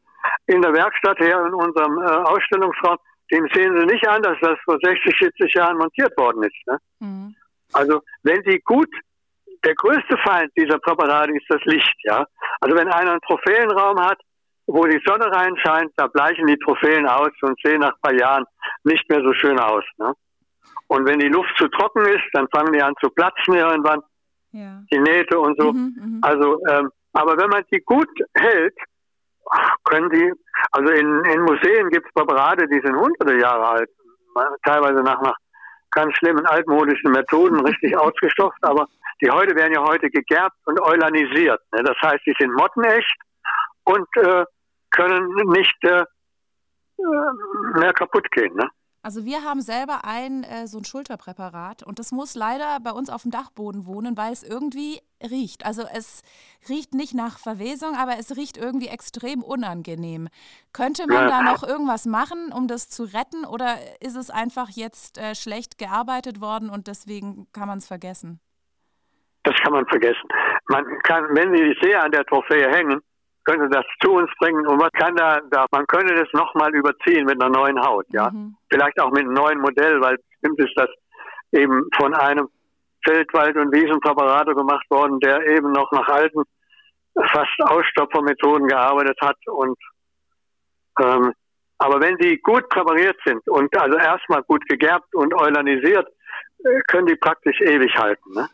[0.46, 2.96] in der Werkstatt her in unserem äh, Ausstellungsraum.
[3.30, 6.66] Dem sehen Sie nicht an, dass das vor 60, 70 Jahren montiert worden ist.
[6.66, 6.78] Ne?
[7.00, 7.34] Mhm.
[7.72, 8.88] Also wenn Sie gut,
[9.64, 11.96] der größte Feind dieser Präparate ist das Licht.
[12.04, 12.26] Ja,
[12.60, 14.18] also wenn einer einen Trophäenraum hat,
[14.66, 18.44] wo die Sonne reinscheint, da bleichen die Trophäen aus und sehen nach ein paar Jahren
[18.84, 19.84] nicht mehr so schön aus.
[19.98, 20.14] Ne?
[20.88, 24.00] Und wenn die Luft zu trocken ist, dann fangen die an zu platzen irgendwann
[24.52, 24.82] ja.
[24.92, 25.72] die Nähte und so.
[25.72, 28.76] Mhm, mhm, also, ähm, aber wenn man die gut hält,
[29.84, 30.32] können die,
[30.72, 33.90] also in, in Museen gibt es Präparate, die sind hunderte Jahre alt,
[34.64, 35.36] teilweise nach, nach
[35.90, 38.86] ganz schlimmen altmodischen Methoden richtig ausgestopft, aber
[39.22, 41.60] die heute werden ja heute gegerbt und eulanisiert.
[41.72, 41.82] Ne?
[41.84, 43.16] Das heißt, die sind mottenecht
[43.84, 44.44] und äh,
[44.90, 48.54] können nicht äh, äh mehr kaputt gehen.
[48.56, 48.68] Ne?
[49.04, 53.10] Also wir haben selber ein äh, so ein Schulterpräparat und das muss leider bei uns
[53.10, 55.66] auf dem Dachboden wohnen, weil es irgendwie riecht.
[55.66, 56.22] Also es
[56.70, 60.28] riecht nicht nach Verwesung, aber es riecht irgendwie extrem unangenehm.
[60.72, 65.18] Könnte man da noch irgendwas machen, um das zu retten oder ist es einfach jetzt
[65.18, 68.40] äh, schlecht gearbeitet worden und deswegen kann man es vergessen?
[69.42, 70.26] Das kann man vergessen.
[70.70, 73.02] Man kann, wenn Sie sehr an der Trophäe hängen,
[73.44, 77.26] könnte das zu uns bringen und man kann da, da man könnte das nochmal überziehen
[77.26, 78.30] mit einer neuen Haut, ja.
[78.30, 78.56] Mhm.
[78.70, 80.88] Vielleicht auch mit einem neuen Modell, weil bestimmt ist das
[81.52, 82.48] eben von einem
[83.04, 86.42] Feldwald- und Wiesenpräparator gemacht worden, der eben noch nach alten,
[87.14, 89.78] fast Ausstopfermethoden gearbeitet hat und
[91.00, 91.32] ähm,
[91.78, 96.08] aber wenn sie gut präpariert sind und also erstmal gut gegerbt und eulanisiert,
[96.64, 98.32] äh, können die praktisch ewig halten.
[98.32, 98.48] Ne?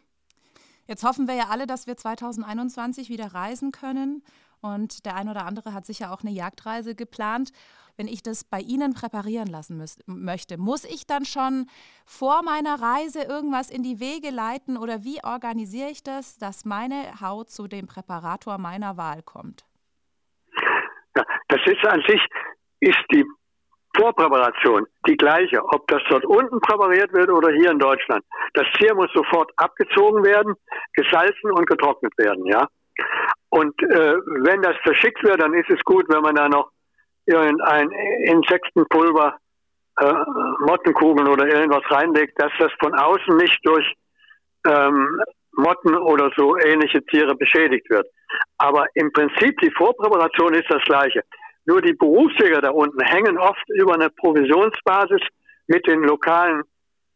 [0.86, 4.24] Jetzt hoffen wir ja alle, dass wir 2021 wieder reisen können
[4.60, 7.50] und der ein oder andere hat sicher auch eine Jagdreise geplant.
[7.96, 11.66] Wenn ich das bei Ihnen präparieren lassen müß, möchte, muss ich dann schon
[12.06, 17.20] vor meiner Reise irgendwas in die Wege leiten oder wie organisiere ich das, dass meine
[17.20, 19.64] Haut zu dem Präparator meiner Wahl kommt?
[21.16, 22.20] Ja, das ist an sich
[22.80, 23.24] ist die
[23.96, 28.24] Vorpräparation die gleiche, ob das dort unten präpariert wird oder hier in Deutschland.
[28.54, 30.54] Das Tier muss sofort abgezogen werden,
[30.94, 32.66] gesalzen und getrocknet werden, ja.
[33.50, 36.70] Und äh, wenn das verschickt wird, dann ist es gut, wenn man da noch
[37.26, 37.90] irgendein
[38.24, 39.36] Insektenpulver,
[39.98, 40.14] äh,
[40.60, 43.86] Mottenkugeln oder irgendwas reinlegt, dass das von außen nicht durch
[44.66, 45.20] ähm,
[45.52, 48.06] Motten oder so ähnliche Tiere beschädigt wird.
[48.58, 51.22] Aber im Prinzip die Vorpräparation ist das gleiche.
[51.66, 55.20] Nur die Berufsjäger da unten hängen oft über eine Provisionsbasis
[55.66, 56.62] mit den lokalen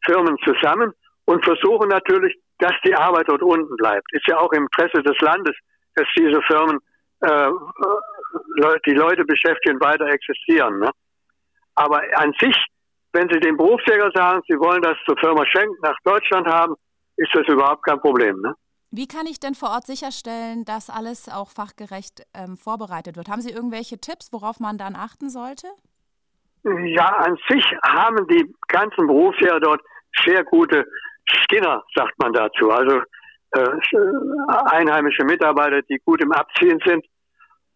[0.05, 0.93] Firmen zusammen
[1.25, 4.07] und versuchen natürlich, dass die Arbeit dort unten bleibt.
[4.13, 5.57] Ist ja auch im Interesse des Landes,
[5.95, 6.79] dass diese Firmen
[7.21, 7.51] äh,
[8.87, 10.79] die Leute beschäftigen, weiter existieren.
[10.79, 10.91] Ne?
[11.75, 12.57] Aber an sich,
[13.13, 16.75] wenn Sie dem Berufsjäger sagen, Sie wollen das zur Firma Schenk nach Deutschland haben,
[17.17, 18.41] ist das überhaupt kein Problem.
[18.41, 18.55] Ne?
[18.91, 23.29] Wie kann ich denn vor Ort sicherstellen, dass alles auch fachgerecht ähm, vorbereitet wird?
[23.29, 25.67] Haben Sie irgendwelche Tipps, worauf man dann achten sollte?
[26.63, 29.81] Ja, an sich haben die ganzen Berufsjäger dort
[30.25, 30.87] sehr gute
[31.27, 32.71] Skinner, sagt man dazu.
[32.71, 33.03] Also
[34.71, 37.05] einheimische Mitarbeiter, die gut im Abziehen sind.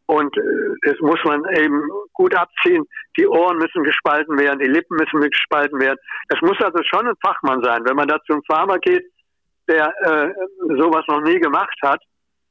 [0.06, 0.40] Und äh,
[0.82, 1.82] das muss man eben
[2.14, 2.84] gut abziehen.
[3.18, 5.98] Die Ohren müssen gespalten werden, die Lippen müssen gespalten werden.
[6.28, 7.84] Es muss also schon ein Fachmann sein.
[7.84, 9.04] Wenn man da zum Farmer geht,
[9.68, 10.32] der äh,
[10.78, 12.00] sowas noch nie gemacht hat,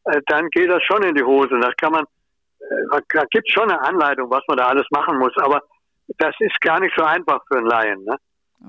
[0.06, 1.58] äh, dann geht das schon in die Hose.
[1.60, 2.04] Das kann man,
[2.60, 5.36] äh, da gibt schon eine Anleitung, was man da alles machen muss.
[5.38, 5.64] Aber
[6.20, 8.04] das ist gar nicht so einfach für einen Laien.
[8.04, 8.18] Ne?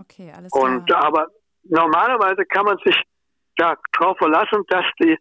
[0.01, 0.65] Okay, alles klar.
[0.65, 1.27] Und aber
[1.65, 2.97] normalerweise kann man sich
[3.59, 5.19] darauf verlassen, dass die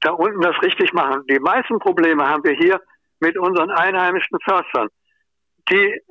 [0.00, 1.22] da unten das richtig machen.
[1.30, 2.80] Die meisten Probleme haben wir hier
[3.20, 4.88] mit unseren einheimischen Förstern.
[5.70, 6.02] Die äh,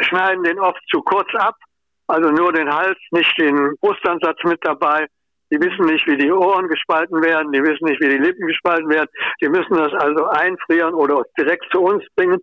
[0.00, 1.54] schneiden den oft zu kurz ab,
[2.08, 5.06] also nur den Hals, nicht den Brustansatz mit dabei.
[5.52, 8.88] Die wissen nicht, wie die Ohren gespalten werden, die wissen nicht, wie die Lippen gespalten
[8.88, 9.08] werden.
[9.40, 12.40] Die müssen das also einfrieren oder direkt zu uns bringen.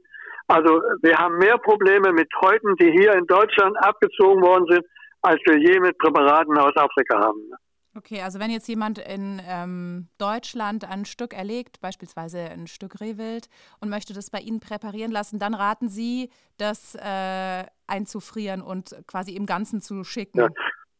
[0.48, 4.86] Also wir haben mehr Probleme mit Häuten, die hier in Deutschland abgezogen worden sind,
[5.22, 7.52] als wir je mit Präparaten aus Afrika haben.
[7.96, 13.50] Okay, also wenn jetzt jemand in ähm, Deutschland ein Stück erlegt, beispielsweise ein Stück Rehwild,
[13.82, 19.36] und möchte das bei Ihnen präparieren lassen, dann raten Sie, das äh, einzufrieren und quasi
[19.36, 20.40] im Ganzen zu schicken.
[20.40, 20.48] Ja,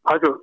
[0.04, 0.38] also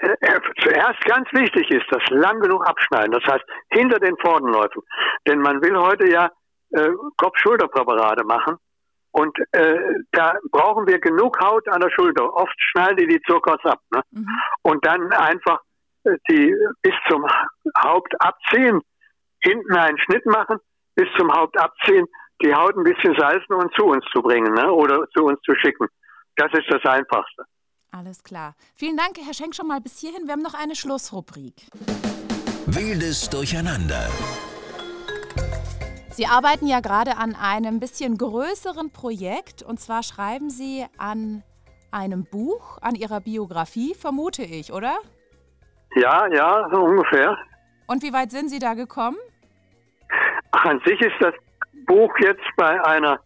[0.00, 4.82] äh, zuerst ganz wichtig ist, das lang genug abschneiden, das heißt hinter den Vordenläufen.
[5.28, 6.28] Denn man will heute ja
[6.70, 8.56] äh, Kopf-Schulter-Präparate machen
[9.12, 9.78] und äh,
[10.10, 12.34] da brauchen wir genug Haut an der Schulter.
[12.34, 13.78] Oft schneiden die die zu kurz ab.
[13.92, 14.02] Ne?
[14.10, 14.26] Mhm.
[14.62, 15.60] Und dann einfach
[16.28, 17.24] die bis zum
[17.78, 18.80] Haupt abziehen,
[19.40, 20.58] hinten einen Schnitt machen,
[20.94, 22.06] bis zum Haupt abziehen,
[22.42, 24.70] die Haut ein bisschen salzen und zu uns zu bringen ne?
[24.72, 25.86] oder zu uns zu schicken.
[26.36, 27.44] Das ist das Einfachste.
[27.92, 28.54] Alles klar.
[28.74, 30.26] Vielen Dank, Herr Schenk, schon mal bis hierhin.
[30.26, 31.54] Wir haben noch eine Schlussrubrik.
[32.66, 34.08] Wildes Durcheinander.
[36.10, 41.42] Sie arbeiten ja gerade an einem bisschen größeren Projekt und zwar schreiben Sie an
[41.90, 44.96] einem Buch, an Ihrer Biografie, vermute ich, oder?
[45.94, 47.36] Ja, ja, so ungefähr.
[47.86, 49.16] Und wie weit sind Sie da gekommen?
[50.52, 51.34] Ach, an sich ist das
[51.86, 53.20] Buch jetzt bei einer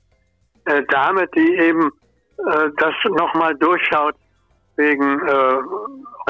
[0.66, 1.90] äh, Dame, die eben
[2.38, 4.14] äh, das nochmal durchschaut,
[4.76, 5.58] wegen äh,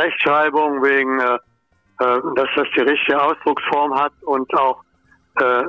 [0.00, 4.82] Rechtschreibung, wegen, äh, äh, dass das die richtige Ausdrucksform hat und auch
[5.40, 5.62] äh,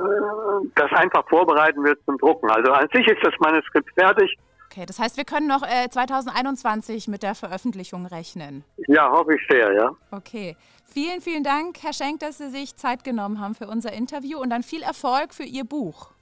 [0.74, 2.50] das einfach vorbereiten wird zum Drucken.
[2.50, 4.36] Also an sich ist das Manuskript fertig.
[4.70, 8.62] Okay, das heißt, wir können noch äh, 2021 mit der Veröffentlichung rechnen.
[8.86, 9.90] Ja, hoffe ich sehr, ja.
[10.12, 10.56] Okay.
[10.84, 14.50] Vielen, vielen Dank, Herr Schenk, dass Sie sich Zeit genommen haben für unser Interview und
[14.50, 16.12] dann viel Erfolg für Ihr Buch.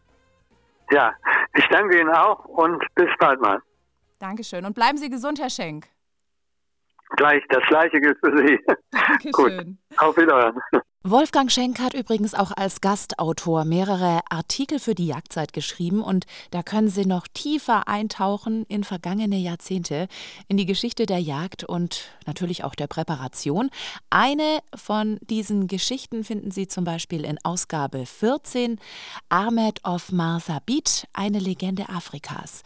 [0.91, 1.13] Ja,
[1.55, 3.61] ich danke Ihnen auch und bis bald mal.
[4.19, 5.87] Dankeschön und bleiben Sie gesund, Herr Schenk.
[7.17, 8.59] Gleich, das gleiche gilt für Sie.
[8.91, 9.79] Dankeschön.
[9.91, 10.61] Gut, auf Wiederhören.
[11.05, 16.63] Wolfgang Schenk hat übrigens auch als Gastautor mehrere Artikel für die Jagdzeit geschrieben und da
[16.63, 20.09] können Sie noch tiefer eintauchen in vergangene Jahrzehnte,
[20.49, 23.71] in die Geschichte der Jagd und natürlich auch der Präparation.
[24.11, 28.79] Eine von diesen Geschichten finden Sie zum Beispiel in Ausgabe 14,
[29.29, 32.65] Ahmed of Marsabit, eine Legende Afrikas.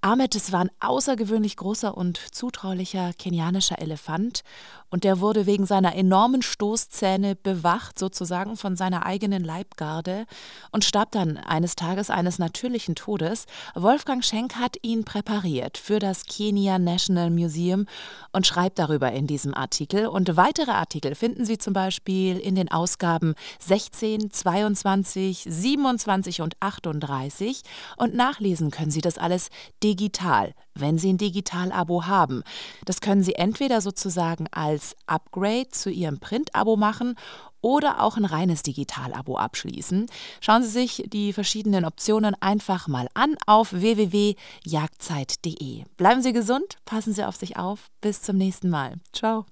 [0.00, 4.42] Ahmed, es war ein außergewöhnlich großer und zutraulicher kenianischer Elefant
[4.88, 10.26] und der wurde wegen seiner enormen Stoßzähne bewacht, sozusagen von seiner eigenen Leibgarde
[10.70, 13.46] und starb dann eines Tages eines natürlichen Todes.
[13.74, 17.86] Wolfgang Schenk hat ihn präpariert für das Kenya National Museum
[18.32, 20.06] und schreibt darüber in diesem Artikel.
[20.06, 27.62] Und weitere Artikel finden Sie zum Beispiel in den Ausgaben 16, 22, 27 und 38
[27.96, 29.48] und nachlesen können Sie das alles
[29.94, 32.42] digital wenn Sie ein Digital-Abo haben.
[32.84, 37.14] Das können Sie entweder sozusagen als Upgrade zu Ihrem Print-Abo machen
[37.60, 40.06] oder auch ein reines Digital-Abo abschließen.
[40.40, 45.84] Schauen Sie sich die verschiedenen Optionen einfach mal an auf www.jagdzeit.de.
[45.96, 47.90] Bleiben Sie gesund, passen Sie auf sich auf.
[48.00, 48.94] Bis zum nächsten Mal.
[49.12, 49.46] Ciao.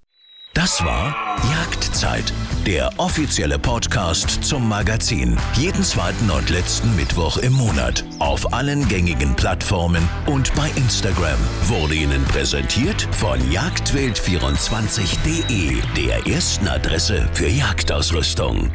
[0.55, 1.15] Das war
[1.51, 2.33] Jagdzeit,
[2.65, 5.37] der offizielle Podcast zum Magazin.
[5.55, 8.05] Jeden zweiten und letzten Mittwoch im Monat.
[8.21, 11.41] Auf allen gängigen Plattformen und bei Instagram.
[11.65, 18.71] Wurde Ihnen präsentiert von Jagdwild24.de, der ersten Adresse für Jagdausrüstung.